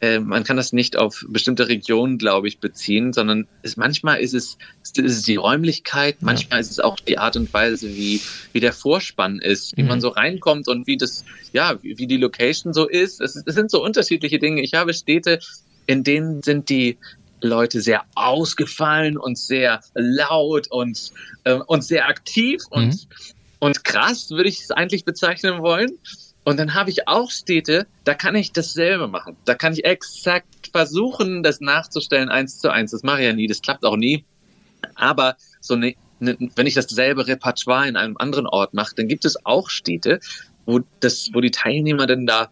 [0.00, 4.34] äh, man kann das nicht auf bestimmte Regionen, glaube ich, beziehen, sondern es, manchmal ist
[4.34, 6.60] es, ist es die Räumlichkeit, manchmal ja.
[6.60, 8.20] ist es auch die Art und Weise, wie,
[8.52, 9.88] wie der Vorspann ist, wie mhm.
[9.88, 13.20] man so reinkommt und wie das, ja, wie, wie die Location so ist.
[13.20, 14.62] Es, es sind so unterschiedliche Dinge.
[14.62, 15.40] Ich habe Städte,
[15.86, 16.98] in denen sind die
[17.40, 21.12] Leute sehr ausgefallen und sehr laut und,
[21.44, 23.32] äh, und sehr aktiv und, mhm
[23.62, 25.96] und krass würde ich es eigentlich bezeichnen wollen.
[26.42, 29.36] Und dann habe ich auch Städte, da kann ich dasselbe machen.
[29.44, 32.90] Da kann ich exakt versuchen, das nachzustellen, eins zu eins.
[32.90, 34.24] Das mache ich ja nie, das klappt auch nie.
[34.96, 39.24] Aber so eine, eine wenn ich dasselbe Repertoire in einem anderen Ort mache, dann gibt
[39.24, 40.18] es auch Städte,
[40.66, 42.50] wo das, wo die Teilnehmer dann da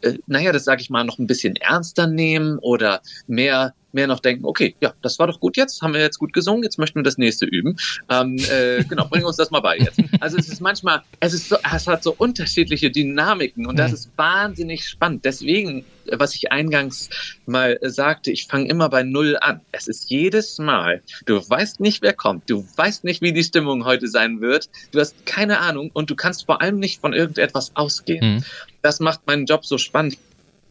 [0.00, 4.20] äh, naja, das sage ich mal, noch ein bisschen ernster nehmen oder mehr mehr noch
[4.20, 6.98] denken, okay, ja, das war doch gut jetzt, haben wir jetzt gut gesungen, jetzt möchten
[6.98, 7.76] wir das nächste üben.
[8.08, 10.00] Ähm, äh, genau, bring uns das mal bei jetzt.
[10.20, 14.10] Also es ist manchmal, es ist so, es hat so unterschiedliche Dynamiken und das ist
[14.16, 15.24] wahnsinnig spannend.
[15.24, 17.08] Deswegen, was ich eingangs
[17.46, 19.60] mal sagte, ich fange immer bei Null an.
[19.72, 23.84] Es ist jedes Mal, du weißt nicht, wer kommt, du weißt nicht, wie die Stimmung
[23.84, 27.72] heute sein wird, du hast keine Ahnung und du kannst vor allem nicht von irgendetwas
[27.74, 28.36] ausgehen.
[28.36, 28.44] Mhm.
[28.82, 30.16] Das macht meinen Job so spannend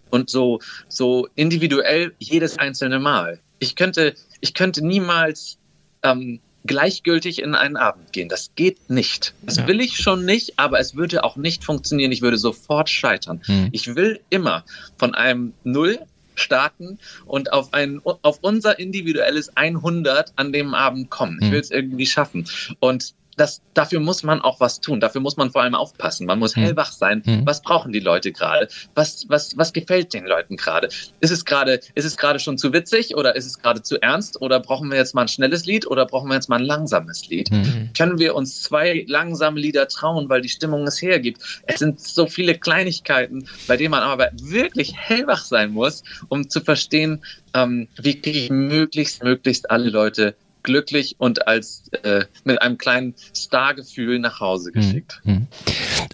[0.10, 3.39] und so, so individuell jedes einzelne Mal.
[3.60, 5.57] Ich könnte, ich könnte niemals
[6.03, 8.30] ähm, gleichgültig in einen Abend gehen.
[8.30, 9.34] Das geht nicht.
[9.41, 9.68] Das ja.
[9.68, 12.12] will ich schon nicht, aber es würde auch nicht funktionieren.
[12.12, 13.41] Ich würde sofort scheitern.
[13.45, 13.70] Hm.
[13.72, 14.66] Ich will immer
[14.97, 15.99] von einem Null
[16.36, 21.38] starten und auf ein auf unser individuelles 100 an dem Abend kommen.
[21.41, 21.53] Ich hm.
[21.53, 22.47] will es irgendwie schaffen.
[22.80, 24.99] Und das, dafür muss man auch was tun.
[24.99, 26.25] Dafür muss man vor allem aufpassen.
[26.25, 26.63] Man muss hm.
[26.63, 27.23] hellwach sein.
[27.25, 27.45] Mhm.
[27.45, 28.67] Was brauchen die Leute gerade?
[28.95, 30.89] Was, was, was gefällt den Leuten gerade?
[31.21, 34.41] Ist es gerade, ist es gerade schon zu witzig oder ist es gerade zu ernst?
[34.41, 37.29] Oder brauchen wir jetzt mal ein schnelles Lied oder brauchen wir jetzt mal ein langsames
[37.29, 37.49] Lied?
[37.51, 37.91] Mhm.
[37.97, 41.41] Können wir uns zwei langsame Lieder trauen, weil die Stimmung es hergibt?
[41.65, 46.59] Es sind so viele Kleinigkeiten, bei denen man aber wirklich hellwach sein muss, um zu
[46.59, 47.23] verstehen,
[47.53, 50.35] ähm, wie kriege ich möglichst, möglichst alle Leute
[50.70, 55.20] glücklich und als äh, mit einem kleinen Stargefühl nach Hause hm, geschickt.
[55.24, 55.47] Mhm.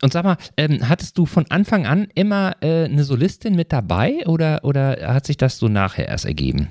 [0.01, 4.26] Und sag mal, ähm, hattest du von Anfang an immer äh, eine Solistin mit dabei
[4.28, 6.70] oder, oder hat sich das so nachher erst ergeben?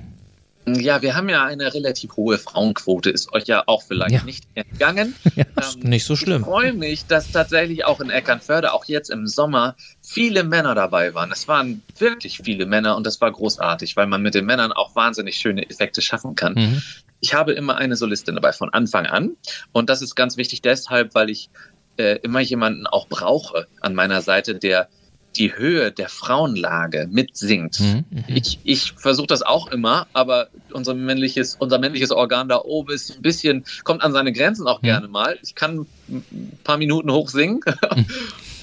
[0.67, 4.23] Ja, wir haben ja eine relativ hohe Frauenquote, ist euch ja auch vielleicht ja.
[4.23, 5.15] nicht entgangen.
[5.35, 6.41] Ja, ähm, nicht so schlimm.
[6.41, 11.13] Ich freue mich, dass tatsächlich auch in Eckernförde, auch jetzt im Sommer, viele Männer dabei
[11.13, 11.29] waren.
[11.31, 14.95] Es waren wirklich viele Männer und das war großartig, weil man mit den Männern auch
[14.95, 16.53] wahnsinnig schöne Effekte schaffen kann.
[16.53, 16.81] Mhm.
[17.25, 19.35] Ich habe immer eine Solistin dabei von Anfang an.
[19.71, 21.49] Und das ist ganz wichtig deshalb, weil ich
[21.97, 24.89] äh, immer jemanden auch brauche an meiner Seite, der
[25.35, 27.79] die Höhe der Frauenlage mitsingt.
[27.79, 28.23] Mhm, mhm.
[28.27, 33.15] ich ich versuche das auch immer, aber unser männliches, unser männliches Organ da oben ist
[33.15, 34.85] ein bisschen, kommt an seine Grenzen auch mhm.
[34.85, 35.39] gerne mal.
[35.41, 37.61] Ich kann ein paar Minuten hoch singen.
[37.95, 38.05] Mhm.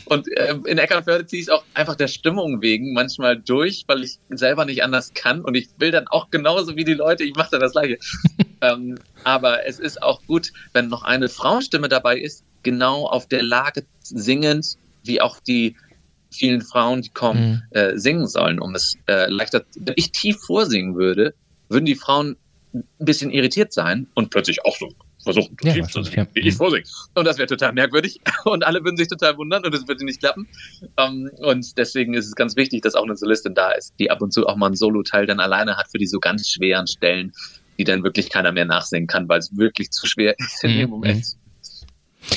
[0.05, 4.05] Und äh, in Eckernförde ziehe ich es auch einfach der Stimmung wegen manchmal durch, weil
[4.05, 5.41] ich selber nicht anders kann.
[5.41, 7.99] Und ich will dann auch genauso wie die Leute, ich mache dann das Gleiche.
[8.63, 13.43] ähm, aber es ist auch gut, wenn noch eine Frauenstimme dabei ist, genau auf der
[13.43, 15.77] Lage singend, wie auch die
[16.31, 17.77] vielen Frauen, die kommen, mhm.
[17.77, 19.65] äh, singen sollen, um es äh, leichter.
[19.77, 21.35] Wenn ich tief vorsingen würde,
[21.69, 22.37] würden die Frauen
[22.73, 24.89] ein bisschen irritiert sein und plötzlich auch so
[25.23, 26.59] versuchen, ja, tief zu singen, wie ich mhm.
[26.59, 26.85] vorsinge.
[27.15, 30.21] Und das wäre total merkwürdig und alle würden sich total wundern und es würde nicht
[30.21, 30.49] klappen.
[30.97, 34.11] Um, ähm, und deswegen ist es ganz wichtig, dass auch eine Solistin da ist, die
[34.11, 36.87] ab und zu auch mal ein Solo-Teil dann alleine hat für die so ganz schweren
[36.87, 37.33] Stellen,
[37.85, 40.78] die dann wirklich keiner mehr nachsingen kann, weil es wirklich zu schwer ist in mhm.
[40.78, 41.16] dem Moment.
[41.16, 41.43] Mhm.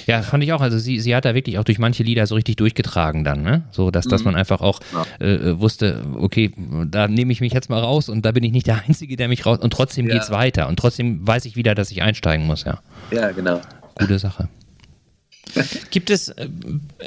[0.07, 0.61] Ja, fand ich auch.
[0.61, 3.63] Also sie, sie hat da wirklich auch durch manche Lieder so richtig durchgetragen dann, ne?
[3.69, 4.09] So, dass, mhm.
[4.09, 4.79] dass man einfach auch
[5.19, 5.25] ja.
[5.25, 6.51] äh, wusste, okay,
[6.87, 9.27] da nehme ich mich jetzt mal raus und da bin ich nicht der Einzige, der
[9.27, 10.15] mich raus und trotzdem ja.
[10.15, 12.79] geht's weiter und trotzdem weiß ich wieder, dass ich einsteigen muss, ja.
[13.11, 13.61] Ja, genau.
[13.95, 14.49] Gute Sache.
[15.89, 16.49] Gibt es äh,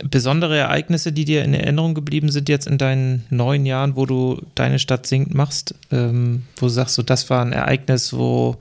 [0.05, 4.43] besondere Ereignisse, die dir in Erinnerung geblieben sind jetzt in deinen neun Jahren, wo du
[4.55, 5.75] deine Stadt singt machst?
[5.91, 8.57] Ähm, wo du sagst, so, das war ein Ereignis, wo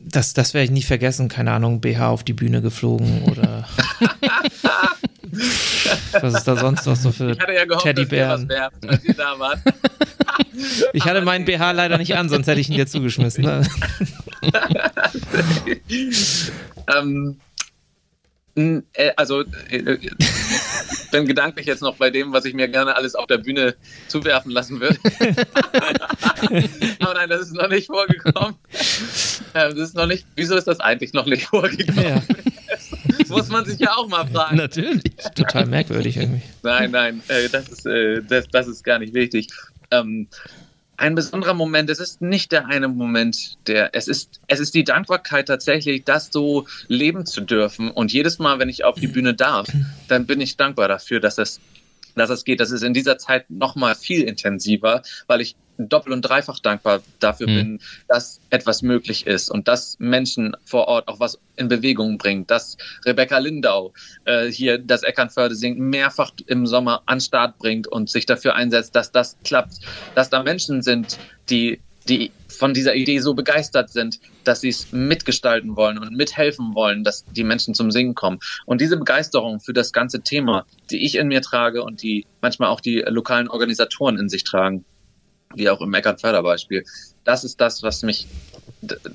[0.00, 1.28] das, das werde ich nie vergessen.
[1.28, 3.68] Keine Ahnung, BH auf die Bühne geflogen oder.
[6.20, 8.48] was ist da sonst noch so für ich hatte ja gehofft, Teddybären?
[8.48, 9.60] Wär, als ihr da wart.
[10.92, 13.44] ich hatte meinen BH leider nicht an, sonst hätte ich ihn dir zugeschmissen.
[13.44, 13.62] Ne?
[16.98, 17.49] ähm, äh,
[19.16, 19.98] also, äh, äh,
[21.10, 23.74] bin gedanklich jetzt noch bei dem, was ich mir gerne alles auf der Bühne
[24.08, 24.98] zuwerfen lassen würde.
[27.00, 28.54] Aber nein, das ist noch nicht vorgekommen.
[29.52, 32.04] Das ist noch nicht, wieso ist das eigentlich noch nicht vorgekommen?
[32.04, 32.22] Ja.
[33.18, 34.56] Das muss man sich ja auch mal fragen.
[34.56, 35.02] Natürlich.
[35.34, 36.42] Total merkwürdig irgendwie.
[36.62, 37.86] Nein, nein, das ist,
[38.28, 39.48] das, das ist gar nicht wichtig.
[39.90, 40.28] Ähm,
[41.00, 41.88] ein besonderer Moment.
[41.88, 46.28] Es ist nicht der eine Moment, der, es ist, es ist die Dankbarkeit tatsächlich, das
[46.30, 47.90] so leben zu dürfen.
[47.90, 49.66] Und jedes Mal, wenn ich auf die Bühne darf,
[50.08, 51.58] dann bin ich dankbar dafür, dass es,
[52.16, 52.60] dass es geht.
[52.60, 55.56] Das ist in dieser Zeit noch mal viel intensiver, weil ich
[55.88, 57.54] doppelt und dreifach dankbar dafür mhm.
[57.54, 62.46] bin, dass etwas möglich ist und dass Menschen vor Ort auch was in Bewegung bringen,
[62.46, 63.92] dass Rebecca Lindau
[64.24, 68.94] äh, hier das Eckernförde singt mehrfach im Sommer an Start bringt und sich dafür einsetzt,
[68.94, 69.80] dass das klappt,
[70.14, 71.18] dass da Menschen sind,
[71.48, 76.74] die die von dieser Idee so begeistert sind, dass sie es mitgestalten wollen und mithelfen
[76.74, 78.40] wollen, dass die Menschen zum Singen kommen.
[78.66, 82.68] Und diese Begeisterung für das ganze Thema, die ich in mir trage und die manchmal
[82.68, 84.84] auch die lokalen Organisatoren in sich tragen,
[85.54, 86.84] wie auch im Eckart-Förder-Beispiel,
[87.24, 88.26] das ist das, was mich,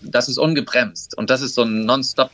[0.02, 2.32] das ist ungebremst und das ist so ein Nonstop,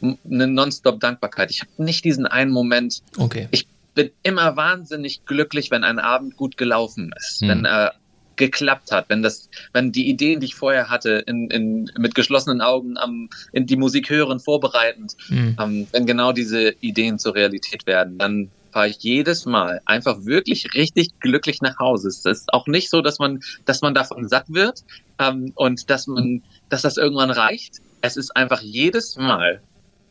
[0.00, 1.50] eine Nonstop-Dankbarkeit.
[1.50, 3.02] Ich habe nicht diesen einen Moment.
[3.18, 3.48] Okay.
[3.50, 7.48] Ich bin immer wahnsinnig glücklich, wenn ein Abend gut gelaufen ist, hm.
[7.48, 7.94] wenn er
[8.36, 12.62] geklappt hat, wenn das, wenn die Ideen, die ich vorher hatte, in, in, mit geschlossenen
[12.62, 15.56] Augen am, in die Musik hören, vorbereitend, hm.
[15.60, 20.74] ähm, wenn genau diese Ideen zur Realität werden, dann fahre ich jedes Mal einfach wirklich
[20.74, 22.08] richtig glücklich nach Hause.
[22.08, 24.84] Es ist auch nicht so, dass man, dass man davon satt wird
[25.18, 27.80] ähm, und dass man, dass das irgendwann reicht.
[28.00, 29.60] Es ist einfach jedes Mal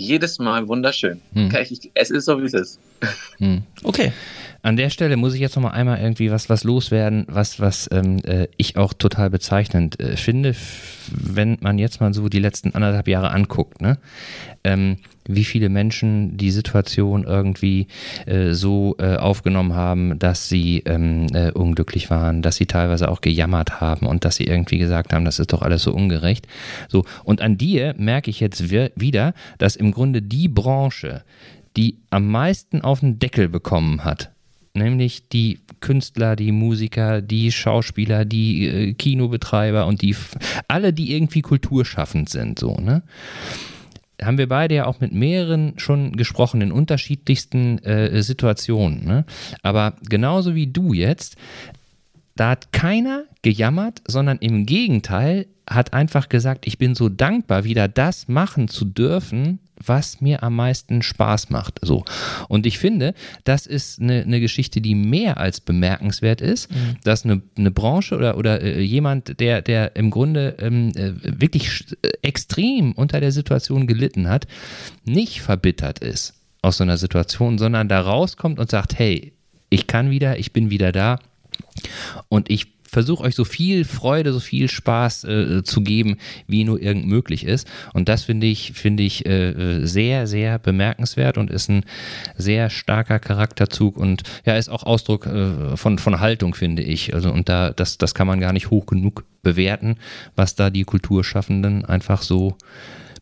[0.01, 1.21] jedes Mal wunderschön.
[1.33, 1.55] Hm.
[1.69, 2.79] Ich, es ist so, wie es ist.
[3.37, 3.61] Hm.
[3.83, 4.11] Okay.
[4.63, 7.89] An der Stelle muss ich jetzt noch mal einmal irgendwie was, was loswerden, was, was
[7.91, 10.55] ähm, äh, ich auch total bezeichnend äh, finde,
[11.11, 13.97] wenn man jetzt mal so die letzten anderthalb Jahre anguckt, ne?
[14.63, 14.97] Ähm,
[15.27, 17.87] wie viele Menschen die Situation irgendwie
[18.25, 23.21] äh, so äh, aufgenommen haben, dass sie ähm, äh, unglücklich waren, dass sie teilweise auch
[23.21, 26.47] gejammert haben und dass sie irgendwie gesagt haben, das ist doch alles so ungerecht.
[26.87, 31.23] So, und an dir merke ich jetzt wieder, dass im Grunde die Branche,
[31.77, 34.31] die am meisten auf den Deckel bekommen hat,
[34.73, 40.15] nämlich die Künstler, die Musiker, die Schauspieler, die äh, Kinobetreiber und die
[40.67, 43.03] alle, die irgendwie kulturschaffend sind, so, ne?
[44.23, 49.05] haben wir beide ja auch mit mehreren schon gesprochen in unterschiedlichsten äh, Situationen.
[49.05, 49.25] Ne?
[49.63, 51.37] Aber genauso wie du jetzt,
[52.41, 57.87] da hat keiner gejammert, sondern im Gegenteil hat einfach gesagt, ich bin so dankbar, wieder
[57.87, 61.77] das machen zu dürfen, was mir am meisten Spaß macht.
[61.83, 62.03] So.
[62.47, 63.13] Und ich finde,
[63.43, 66.95] das ist eine, eine Geschichte, die mehr als bemerkenswert ist, mhm.
[67.03, 71.85] dass eine, eine Branche oder, oder äh, jemand, der, der im Grunde ähm, äh, wirklich
[72.01, 74.47] äh, extrem unter der Situation gelitten hat,
[75.05, 76.33] nicht verbittert ist
[76.63, 79.33] aus so einer Situation, sondern da rauskommt und sagt, hey,
[79.69, 81.19] ich kann wieder, ich bin wieder da
[82.29, 86.81] und ich versuche euch so viel Freude, so viel Spaß äh, zu geben, wie nur
[86.81, 87.67] irgend möglich ist.
[87.93, 91.85] Und das finde ich, finde ich äh, sehr, sehr bemerkenswert und ist ein
[92.35, 97.13] sehr starker Charakterzug und ja, ist auch Ausdruck äh, von, von Haltung, finde ich.
[97.13, 99.95] Also und da, das, das kann man gar nicht hoch genug bewerten,
[100.35, 102.57] was da die Kulturschaffenden einfach so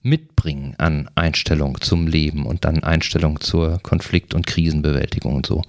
[0.02, 5.62] mitbringen an Einstellung zum Leben und dann Einstellung zur Konflikt- und Krisenbewältigung und so.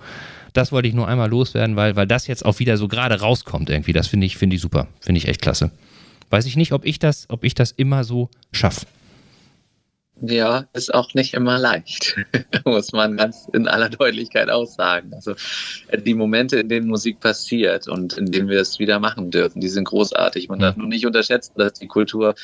[0.53, 3.71] Das wollte ich nur einmal loswerden, weil, weil das jetzt auch wieder so gerade rauskommt
[3.71, 3.93] irgendwie.
[3.93, 4.89] Das finde ich, finde ich super.
[5.01, 5.71] Finde ich echt klasse.
[6.31, 8.87] Weiß ich nicht, ob ich das, ob ich das immer so schaffe.
[10.23, 12.15] Ja, ist auch nicht immer leicht,
[12.67, 15.15] muss man ganz in aller Deutlichkeit aussagen.
[15.15, 15.35] Also
[15.89, 19.61] äh, die Momente, in denen Musik passiert und in denen wir es wieder machen dürfen,
[19.61, 20.49] die sind großartig.
[20.49, 22.35] Man darf nur nicht unterschätzen, dass die Kultur,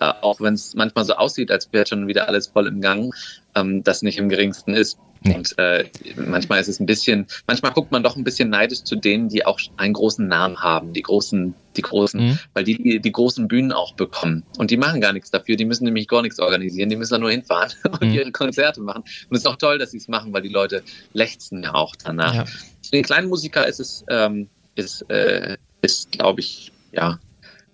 [0.00, 3.14] äh, auch wenn es manchmal so aussieht, als wäre schon wieder alles voll im Gang,
[3.54, 4.98] ähm, das nicht im geringsten ist.
[5.22, 5.34] Nee.
[5.34, 5.84] Und äh,
[6.16, 9.44] manchmal ist es ein bisschen, manchmal guckt man doch ein bisschen neidisch zu denen, die
[9.44, 12.38] auch einen großen Namen haben, die großen, die großen, mhm.
[12.54, 14.44] weil die, die großen Bühnen auch bekommen.
[14.56, 17.18] Und die machen gar nichts dafür, die müssen nämlich gar nichts organisieren, die müssen da
[17.18, 18.14] nur hinfahren und mhm.
[18.14, 19.02] ihre Konzerte machen.
[19.28, 21.94] Und es ist auch toll, dass sie es machen, weil die Leute lechzen ja auch
[21.96, 22.34] danach.
[22.34, 22.44] Ja.
[22.46, 27.20] Für den kleinen Musiker ist es, ähm, ist, äh, ist glaube ich, ja,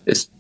[0.04, 0.32] ist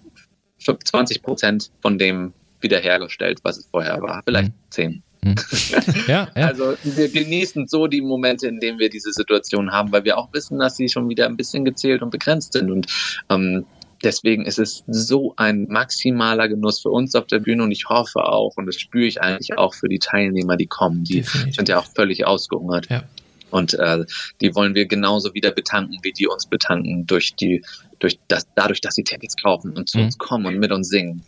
[0.58, 4.22] 20 Prozent von dem wiederhergestellt, was es vorher war.
[4.24, 4.70] Vielleicht mhm.
[4.70, 5.02] 10.
[5.26, 5.34] Hm.
[6.06, 6.46] ja, ja.
[6.46, 10.32] Also wir genießen so die Momente, in denen wir diese Situation haben, weil wir auch
[10.32, 12.70] wissen, dass sie schon wieder ein bisschen gezählt und begrenzt sind.
[12.70, 12.86] Und
[13.28, 13.66] ähm,
[14.02, 18.24] deswegen ist es so ein maximaler Genuss für uns auf der Bühne und ich hoffe
[18.24, 21.56] auch, und das spüre ich eigentlich auch für die Teilnehmer, die kommen, die Definitiv.
[21.56, 22.88] sind ja auch völlig ausgehungert.
[22.88, 23.02] Ja.
[23.50, 24.04] Und äh,
[24.40, 27.64] die wollen wir genauso wieder betanken, wie die uns betanken, durch die,
[27.98, 30.04] durch das, dadurch, dass sie Tickets kaufen und zu mhm.
[30.04, 31.22] uns kommen und mit uns singen.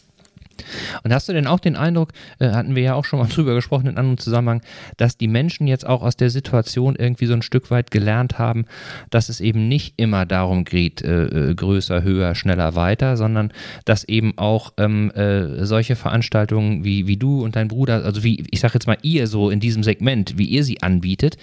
[1.02, 3.54] Und hast du denn auch den Eindruck, äh, hatten wir ja auch schon mal drüber
[3.54, 4.62] gesprochen in einem Zusammenhang,
[4.96, 8.66] dass die Menschen jetzt auch aus der Situation irgendwie so ein Stück weit gelernt haben,
[9.10, 13.52] dass es eben nicht immer darum geht, äh, äh größer, höher, schneller, weiter, sondern
[13.84, 18.44] dass eben auch ähm, äh, solche Veranstaltungen wie, wie du und dein Bruder, also wie,
[18.50, 21.36] ich sag jetzt mal ihr so in diesem Segment, wie ihr sie anbietet,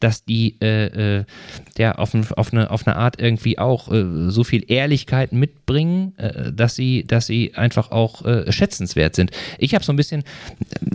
[0.00, 1.24] dass die äh, äh
[1.78, 3.88] ja auf, auf, eine, auf eine Art irgendwie auch
[4.28, 6.12] so viel Ehrlichkeit mitbringen,
[6.54, 9.30] dass sie, dass sie einfach auch schätzenswert sind.
[9.58, 10.24] Ich habe so ein bisschen,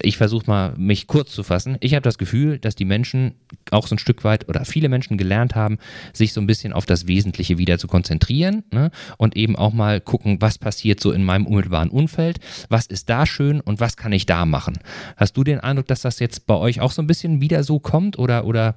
[0.01, 3.35] ich versuche mal, mich kurz zu fassen, ich habe das Gefühl, dass die Menschen
[3.71, 5.77] auch so ein Stück weit oder viele Menschen gelernt haben,
[6.13, 8.91] sich so ein bisschen auf das Wesentliche wieder zu konzentrieren ne?
[9.17, 12.39] und eben auch mal gucken, was passiert so in meinem unmittelbaren Umfeld,
[12.69, 14.79] was ist da schön und was kann ich da machen.
[15.15, 17.79] Hast du den Eindruck, dass das jetzt bei euch auch so ein bisschen wieder so
[17.79, 18.75] kommt oder, oder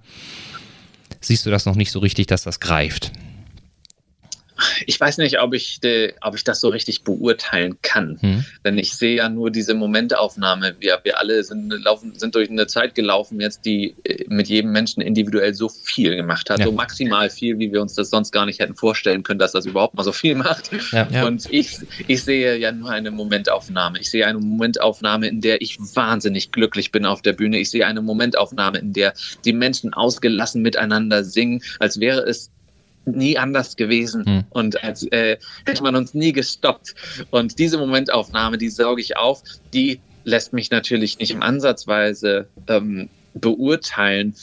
[1.20, 3.12] siehst du das noch nicht so richtig, dass das greift?
[4.86, 8.18] Ich weiß nicht, ob ich, de, ob ich das so richtig beurteilen kann.
[8.20, 8.44] Hm.
[8.64, 10.76] Denn ich sehe ja nur diese Momentaufnahme.
[10.78, 14.72] Wir, wir alle sind, laufen, sind durch eine Zeit gelaufen, jetzt, die äh, mit jedem
[14.72, 16.60] Menschen individuell so viel gemacht hat.
[16.60, 16.66] Ja.
[16.66, 19.66] So maximal viel, wie wir uns das sonst gar nicht hätten vorstellen können, dass das
[19.66, 20.70] überhaupt mal so viel macht.
[20.92, 21.26] Ja, ja.
[21.26, 23.98] Und ich, ich sehe ja nur eine Momentaufnahme.
[23.98, 27.58] Ich sehe eine Momentaufnahme, in der ich wahnsinnig glücklich bin auf der Bühne.
[27.58, 32.50] Ich sehe eine Momentaufnahme, in der die Menschen ausgelassen miteinander singen, als wäre es
[33.04, 34.44] nie anders gewesen hm.
[34.50, 36.94] und als äh, hätte man uns nie gestoppt.
[37.30, 39.42] Und diese Momentaufnahme, die sauge ich auf,
[39.72, 44.34] die lässt mich natürlich nicht im Ansatzweise ähm, beurteilen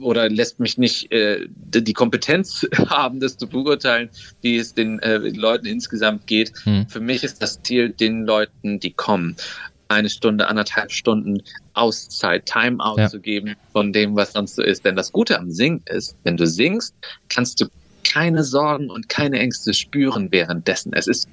[0.00, 4.10] oder lässt mich nicht äh, die Kompetenz haben, das zu beurteilen,
[4.42, 6.52] wie es den äh, Leuten insgesamt geht.
[6.64, 6.86] Hm.
[6.88, 9.36] Für mich ist das Ziel, den Leuten, die kommen,
[9.90, 11.42] eine Stunde, anderthalb Stunden
[11.74, 13.08] Auszeit, Timeout ja.
[13.08, 14.84] zu geben von dem, was sonst so ist.
[14.84, 16.94] Denn das Gute am Singen ist, wenn du singst,
[17.28, 17.66] kannst du
[18.04, 20.92] keine Sorgen und keine Ängste spüren währenddessen.
[20.92, 21.28] Es ist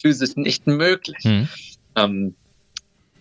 [0.00, 1.24] physisch nicht möglich.
[1.24, 1.48] Mhm.
[1.96, 2.34] Ähm,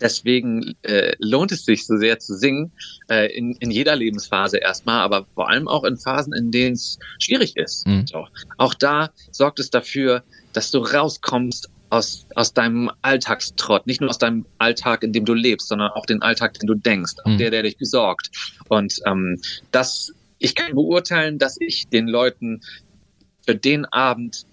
[0.01, 2.71] deswegen äh, lohnt es sich so sehr zu singen,
[3.09, 6.99] äh, in, in jeder Lebensphase erstmal, aber vor allem auch in Phasen, in denen es
[7.19, 7.87] schwierig ist.
[7.87, 8.07] Mhm.
[8.07, 8.27] So.
[8.57, 14.17] Auch da sorgt es dafür, dass du rauskommst aus, aus deinem Alltagstrott, nicht nur aus
[14.17, 17.37] deinem Alltag, in dem du lebst, sondern auch den Alltag, den du denkst, auch mhm.
[17.37, 18.31] der, der dich besorgt.
[18.69, 19.39] Und ähm,
[19.71, 22.61] das, ich kann beurteilen, dass ich den Leuten
[23.45, 24.45] für den Abend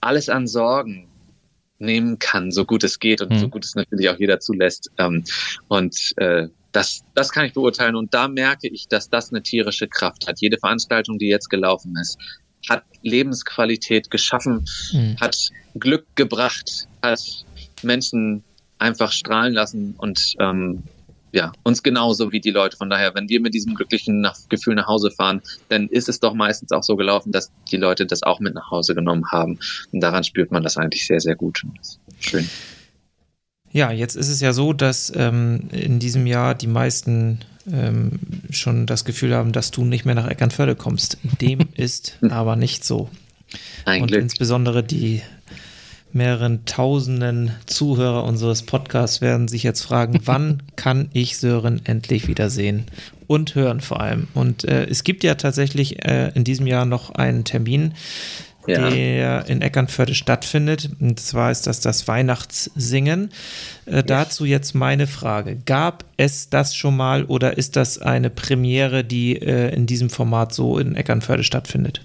[0.00, 1.06] alles an Sorgen
[1.78, 3.38] nehmen kann, so gut es geht und mhm.
[3.38, 4.90] so gut es natürlich auch jeder zulässt.
[4.96, 5.24] Ähm,
[5.68, 7.94] und äh, das, das kann ich beurteilen.
[7.94, 10.40] Und da merke ich, dass das eine tierische Kraft hat.
[10.40, 12.18] Jede Veranstaltung, die jetzt gelaufen ist,
[12.68, 15.16] hat Lebensqualität geschaffen, mhm.
[15.20, 15.36] hat
[15.78, 17.20] Glück gebracht, hat
[17.82, 18.44] Menschen
[18.78, 20.82] einfach strahlen lassen und ähm,
[21.32, 22.76] ja, uns genauso wie die Leute.
[22.76, 26.34] Von daher, wenn wir mit diesem glücklichen Gefühl nach Hause fahren, dann ist es doch
[26.34, 29.58] meistens auch so gelaufen, dass die Leute das auch mit nach Hause genommen haben.
[29.92, 31.62] Und daran spürt man das eigentlich sehr, sehr gut.
[32.18, 32.48] Schön.
[33.72, 37.40] Ja, jetzt ist es ja so, dass ähm, in diesem Jahr die meisten
[37.72, 38.12] ähm,
[38.50, 41.18] schon das Gefühl haben, dass du nicht mehr nach Eckernförde kommst.
[41.40, 43.08] Dem ist aber nicht so.
[43.84, 44.22] Ein Und Glück.
[44.22, 45.22] insbesondere die
[46.12, 52.86] mehreren tausenden Zuhörer unseres Podcasts werden sich jetzt fragen, wann kann ich Sören endlich wiedersehen
[53.28, 54.26] und hören vor allem.
[54.34, 57.94] Und äh, es gibt ja tatsächlich äh, in diesem Jahr noch einen Termin,
[58.66, 58.90] ja.
[58.90, 60.90] der in Eckernförde stattfindet.
[61.00, 63.30] Und zwar ist das das Weihnachtssingen.
[63.86, 64.02] Äh, ja.
[64.02, 65.56] Dazu jetzt meine Frage.
[65.66, 70.54] Gab es das schon mal oder ist das eine Premiere, die äh, in diesem Format
[70.54, 72.02] so in Eckernförde stattfindet?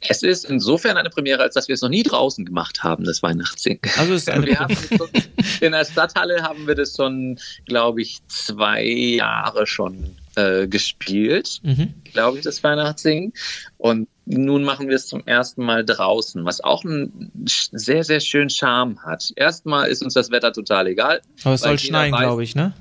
[0.00, 3.22] Es ist insofern eine Premiere, als dass wir es noch nie draußen gemacht haben, das
[3.22, 3.80] Weihnachtssingen.
[3.98, 5.08] Also ist eine wir haben schon,
[5.60, 11.94] in der Stadthalle haben wir das schon, glaube ich, zwei Jahre schon äh, gespielt, mhm.
[12.04, 13.32] glaube ich, das Weihnachtssingen.
[13.76, 18.50] Und nun machen wir es zum ersten Mal draußen, was auch einen sehr, sehr schönen
[18.50, 19.32] Charme hat.
[19.34, 21.22] Erstmal ist uns das Wetter total egal.
[21.42, 22.72] Aber es soll schneien, glaube ich, ne?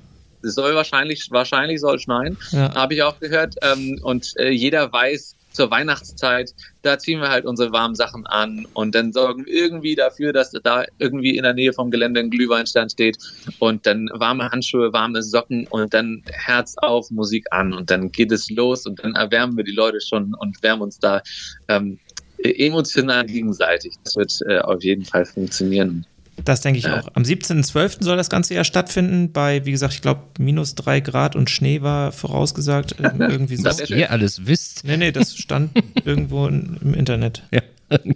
[0.43, 2.73] Es soll wahrscheinlich, wahrscheinlich soll schneien, ja.
[2.75, 3.55] habe ich auch gehört.
[3.63, 6.53] Ähm, und äh, jeder weiß, zur Weihnachtszeit,
[6.83, 10.85] da ziehen wir halt unsere warmen Sachen an und dann sorgen irgendwie dafür, dass da
[10.99, 13.17] irgendwie in der Nähe vom Gelände ein Glühweinstand steht
[13.59, 18.31] und dann warme Handschuhe, warme Socken und dann Herz auf, Musik an und dann geht
[18.31, 21.21] es los und dann erwärmen wir die Leute schon und wärmen uns da
[21.67, 21.99] ähm,
[22.37, 23.95] emotional gegenseitig.
[24.03, 26.05] Das wird äh, auf jeden Fall funktionieren.
[26.45, 26.99] Das denke ich ja.
[26.99, 27.09] auch.
[27.13, 28.03] Am 17.12.
[28.03, 31.81] soll das Ganze ja stattfinden, bei, wie gesagt, ich glaube, minus drei Grad und Schnee
[31.81, 32.95] war vorausgesagt.
[33.19, 33.69] Irgendwie so.
[33.93, 34.83] Ihr alles wisst.
[34.83, 35.71] Nee, nee, das stand
[36.05, 37.43] irgendwo im Internet.
[37.51, 37.61] Ja.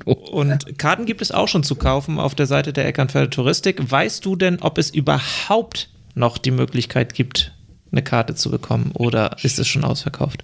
[0.05, 3.79] Und Karten gibt es auch schon zu kaufen auf der Seite der Eckernförde Touristik.
[3.89, 7.53] Weißt du denn, ob es überhaupt noch die Möglichkeit gibt,
[7.91, 10.43] eine Karte zu bekommen oder ist es schon ausverkauft?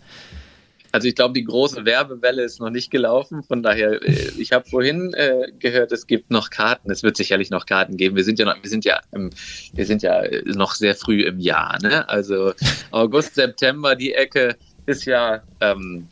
[0.91, 3.43] Also ich glaube, die große Werbewelle ist noch nicht gelaufen.
[3.43, 6.91] Von daher, äh, ich habe vorhin äh, gehört, es gibt noch Karten.
[6.91, 8.15] Es wird sicherlich noch Karten geben.
[8.15, 9.29] Wir sind ja noch, wir sind ja, im,
[9.73, 11.77] wir sind ja noch sehr früh im Jahr.
[11.81, 12.07] Ne?
[12.07, 12.53] Also
[12.91, 16.07] August, September, die Ecke ist ja ähm,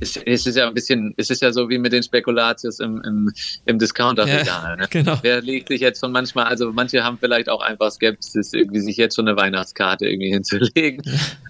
[0.00, 3.02] es, es ist ja ein bisschen, es ist ja so wie mit den Spekulatius im,
[3.04, 3.32] im,
[3.66, 4.46] im Discounter-Regal.
[4.46, 4.86] Ja, ne?
[4.90, 5.18] genau.
[5.22, 8.96] Wer legt sich jetzt schon manchmal, also manche haben vielleicht auch einfach Skepsis, irgendwie sich
[8.96, 11.02] jetzt schon eine Weihnachtskarte irgendwie hinzulegen.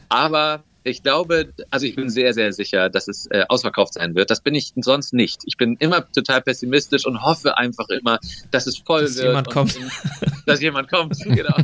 [0.09, 4.31] Aber ich glaube, also ich bin sehr, sehr sicher, dass es äh, ausverkauft sein wird.
[4.31, 5.43] Das bin ich sonst nicht.
[5.45, 8.19] Ich bin immer total pessimistisch und hoffe einfach immer,
[8.51, 9.27] dass es voll dass wird.
[9.27, 9.77] Jemand kommt.
[9.77, 9.91] Und,
[10.47, 11.57] dass jemand kommt, genau.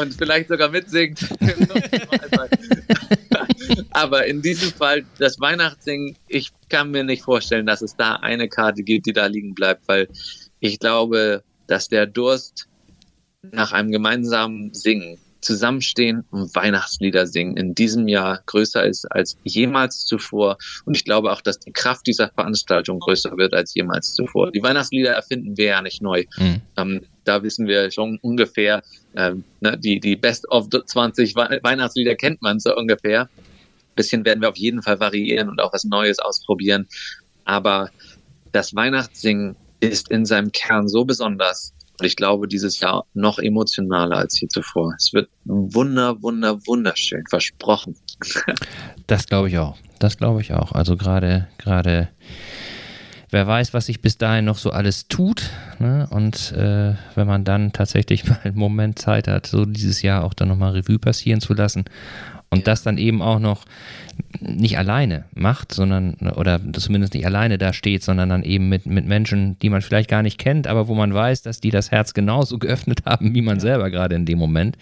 [0.00, 1.20] und vielleicht sogar mitsingt.
[3.90, 8.48] Aber in diesem Fall, das Weihnachtsding, ich kann mir nicht vorstellen, dass es da eine
[8.48, 10.08] Karte gibt, die da liegen bleibt, weil
[10.60, 12.68] ich glaube, dass der Durst
[13.42, 20.06] nach einem gemeinsamen Singen zusammenstehen und Weihnachtslieder singen in diesem Jahr größer ist als jemals
[20.06, 20.56] zuvor.
[20.84, 24.52] Und ich glaube auch, dass die Kraft dieser Veranstaltung größer wird als jemals zuvor.
[24.52, 26.24] Die Weihnachtslieder erfinden wir ja nicht neu.
[26.38, 26.62] Mhm.
[26.76, 28.82] Ähm, da wissen wir schon ungefähr,
[29.14, 33.22] ähm, ne, die, die Best of 20 Weihnachtslieder kennt man so ungefähr.
[33.22, 36.86] Ein bisschen werden wir auf jeden Fall variieren und auch was Neues ausprobieren.
[37.44, 37.90] Aber
[38.52, 41.74] das Weihnachtssingen ist in seinem Kern so besonders.
[42.02, 44.92] Und ich glaube, dieses Jahr noch emotionaler als je zuvor.
[44.98, 47.94] Es wird wunder, wunder, wunderschön, versprochen.
[49.06, 49.76] Das glaube ich auch.
[50.00, 50.72] Das glaube ich auch.
[50.72, 52.08] Also gerade, gerade,
[53.30, 55.50] wer weiß, was sich bis dahin noch so alles tut.
[55.78, 56.08] Ne?
[56.10, 60.34] Und äh, wenn man dann tatsächlich mal einen Moment Zeit hat, so dieses Jahr auch
[60.34, 61.84] dann nochmal Revue passieren zu lassen
[62.50, 62.64] und ja.
[62.64, 63.64] das dann eben auch noch
[64.40, 69.06] nicht alleine macht, sondern, oder zumindest nicht alleine da steht, sondern dann eben mit, mit
[69.06, 72.14] Menschen, die man vielleicht gar nicht kennt, aber wo man weiß, dass die das Herz
[72.14, 74.76] genauso geöffnet haben, wie man selber gerade in dem Moment,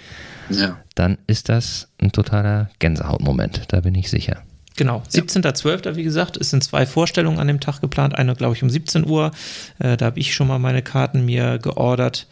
[0.48, 0.78] ja.
[0.94, 4.42] dann ist das ein totaler Gänsehautmoment, da bin ich sicher.
[4.80, 8.14] Genau, 17.12., wie gesagt, es sind zwei Vorstellungen an dem Tag geplant.
[8.14, 9.30] Eine, glaube ich, um 17 Uhr.
[9.78, 12.26] Äh, da habe ich schon mal meine Karten mir geordert.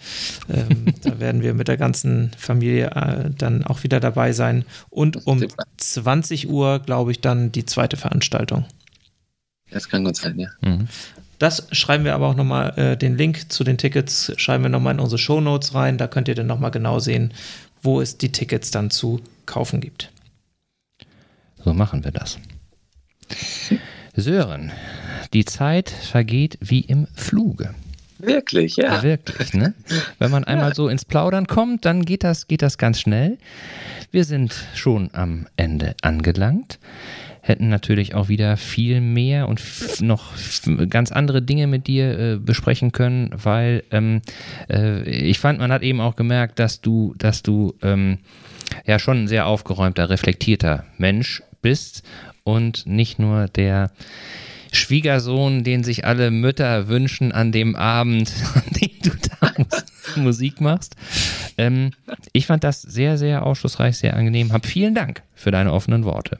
[0.49, 4.65] Ähm, da werden wir mit der ganzen Familie äh, dann auch wieder dabei sein.
[4.89, 5.45] Und um
[5.77, 8.65] 20 Uhr, glaube ich, dann die zweite Veranstaltung.
[9.71, 10.49] Das kann gut sein, ja.
[10.63, 10.89] Mhm.
[11.39, 14.95] Das schreiben wir aber auch nochmal, äh, den Link zu den Tickets schreiben wir nochmal
[14.95, 15.99] in unsere Show Notes rein.
[15.99, 17.35] Da könnt ihr dann nochmal genau sehen,
[17.83, 20.11] wo es die Tickets dann zu kaufen gibt.
[21.65, 22.39] So machen wir das.
[24.15, 24.73] Sören,
[25.33, 27.75] die Zeit vergeht wie im Fluge.
[28.19, 28.97] Wirklich, ja.
[28.97, 29.75] ja wirklich, ne?
[30.19, 30.75] Wenn man einmal ja.
[30.75, 33.39] so ins Plaudern kommt, dann geht das, geht das ganz schnell.
[34.11, 36.81] Wir sind schon am Ende angelangt.
[37.41, 39.63] Hätten natürlich auch wieder viel mehr und
[40.01, 40.33] noch
[40.91, 44.21] ganz andere Dinge mit dir äh, besprechen können, weil ähm,
[44.69, 48.19] äh, ich fand, man hat eben auch gemerkt, dass du, dass du ähm,
[48.85, 52.03] ja schon ein sehr aufgeräumter, reflektierter Mensch bist
[52.45, 53.91] und nicht nur der
[54.73, 59.53] Schwiegersohn, den sich alle Mütter wünschen an dem Abend, an dem du da
[60.21, 60.97] Musik machst.
[61.57, 61.93] Ähm,
[62.33, 64.53] ich fand das sehr, sehr aufschlussreich, sehr angenehm.
[64.53, 66.39] Hab vielen Dank für deine offenen Worte.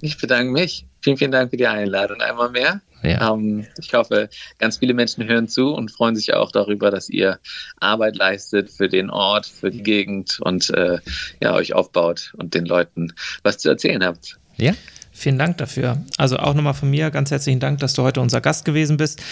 [0.00, 0.86] Ich bedanke mich.
[1.06, 2.80] Vielen, vielen Dank für die Einladung einmal mehr.
[3.04, 3.32] Ja.
[3.32, 4.28] Ähm, ich hoffe,
[4.58, 7.38] ganz viele Menschen hören zu und freuen sich auch darüber, dass ihr
[7.78, 10.98] Arbeit leistet für den Ort, für die Gegend und äh,
[11.40, 13.12] ja, euch aufbaut und den Leuten
[13.44, 14.36] was zu erzählen habt.
[14.56, 14.72] Ja.
[15.12, 16.04] Vielen Dank dafür.
[16.18, 19.22] Also auch nochmal von mir ganz herzlichen Dank, dass du heute unser Gast gewesen bist.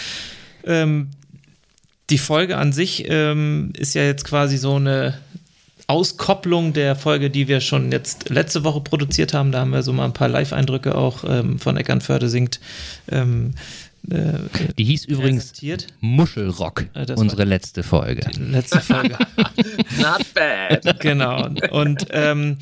[0.63, 1.09] Ähm,
[2.09, 5.19] die Folge an sich ähm, ist ja jetzt quasi so eine
[5.87, 9.51] Auskopplung der Folge, die wir schon jetzt letzte Woche produziert haben.
[9.51, 12.59] Da haben wir so mal ein paar Live-Eindrücke auch ähm, von Eckernförde singt.
[13.11, 13.53] Ähm,
[14.09, 14.33] äh,
[14.77, 15.53] die hieß übrigens
[15.99, 18.29] Muschelrock, äh, unsere letzte Folge.
[18.37, 19.17] letzte Folge.
[19.97, 20.99] Not bad.
[20.99, 21.49] Genau.
[21.71, 22.57] Und ähm,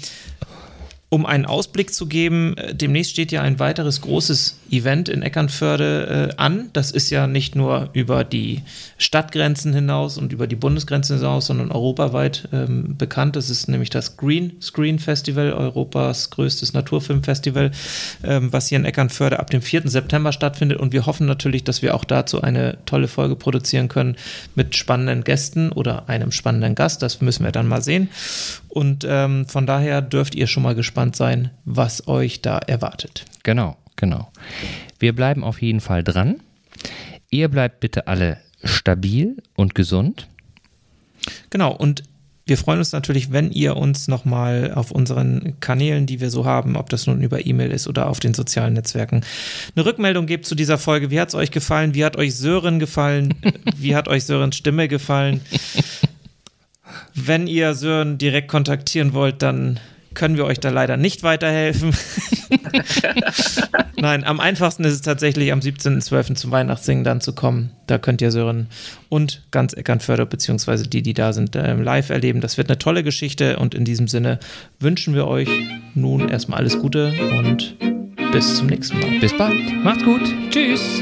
[1.13, 6.31] um einen Ausblick zu geben, äh, demnächst steht ja ein weiteres großes Event in Eckernförde
[6.31, 6.71] äh, an.
[6.73, 8.63] Das ist ja nicht nur über die
[8.97, 13.35] Stadtgrenzen hinaus und über die Bundesgrenzen hinaus, sondern europaweit ähm, bekannt.
[13.35, 17.69] Das ist nämlich das Green Screen Festival, Europas größtes Naturfilmfestival,
[18.23, 19.87] ähm, was hier in Eckernförde ab dem 4.
[19.87, 20.79] September stattfindet.
[20.79, 24.15] Und wir hoffen natürlich, dass wir auch dazu eine tolle Folge produzieren können
[24.55, 27.03] mit spannenden Gästen oder einem spannenden Gast.
[27.03, 28.09] Das müssen wir dann mal sehen.
[28.73, 30.73] Und ähm, von daher dürft ihr schon mal
[31.03, 33.25] gespannt sein, was euch da erwartet.
[33.43, 34.31] Genau, genau.
[34.99, 36.41] Wir bleiben auf jeden Fall dran.
[37.29, 40.27] Ihr bleibt bitte alle stabil und gesund.
[41.49, 42.03] Genau, und
[42.45, 46.75] wir freuen uns natürlich, wenn ihr uns nochmal auf unseren Kanälen, die wir so haben,
[46.75, 49.25] ob das nun über E-Mail ist oder auf den sozialen Netzwerken,
[49.75, 51.09] eine Rückmeldung gebt zu dieser Folge.
[51.11, 51.95] Wie hat es euch gefallen?
[51.95, 53.33] Wie hat euch Sören gefallen?
[53.77, 55.41] Wie hat euch Sörens Stimme gefallen?
[57.13, 59.79] Wenn ihr Sören direkt kontaktieren wollt, dann
[60.13, 61.93] können wir euch da leider nicht weiterhelfen.
[63.97, 66.35] Nein, am einfachsten ist es tatsächlich am 17.12.
[66.35, 67.71] zum Weihnachtssingen dann zu kommen.
[67.87, 68.67] Da könnt ihr Sören
[69.09, 72.41] und ganz Eckernförde, beziehungsweise die, die da sind, äh, live erleben.
[72.41, 74.39] Das wird eine tolle Geschichte und in diesem Sinne
[74.79, 75.49] wünschen wir euch
[75.95, 77.75] nun erstmal alles Gute und
[78.31, 79.19] bis zum nächsten Mal.
[79.19, 79.83] Bis bald.
[79.83, 80.21] Macht's gut.
[80.49, 81.01] Tschüss.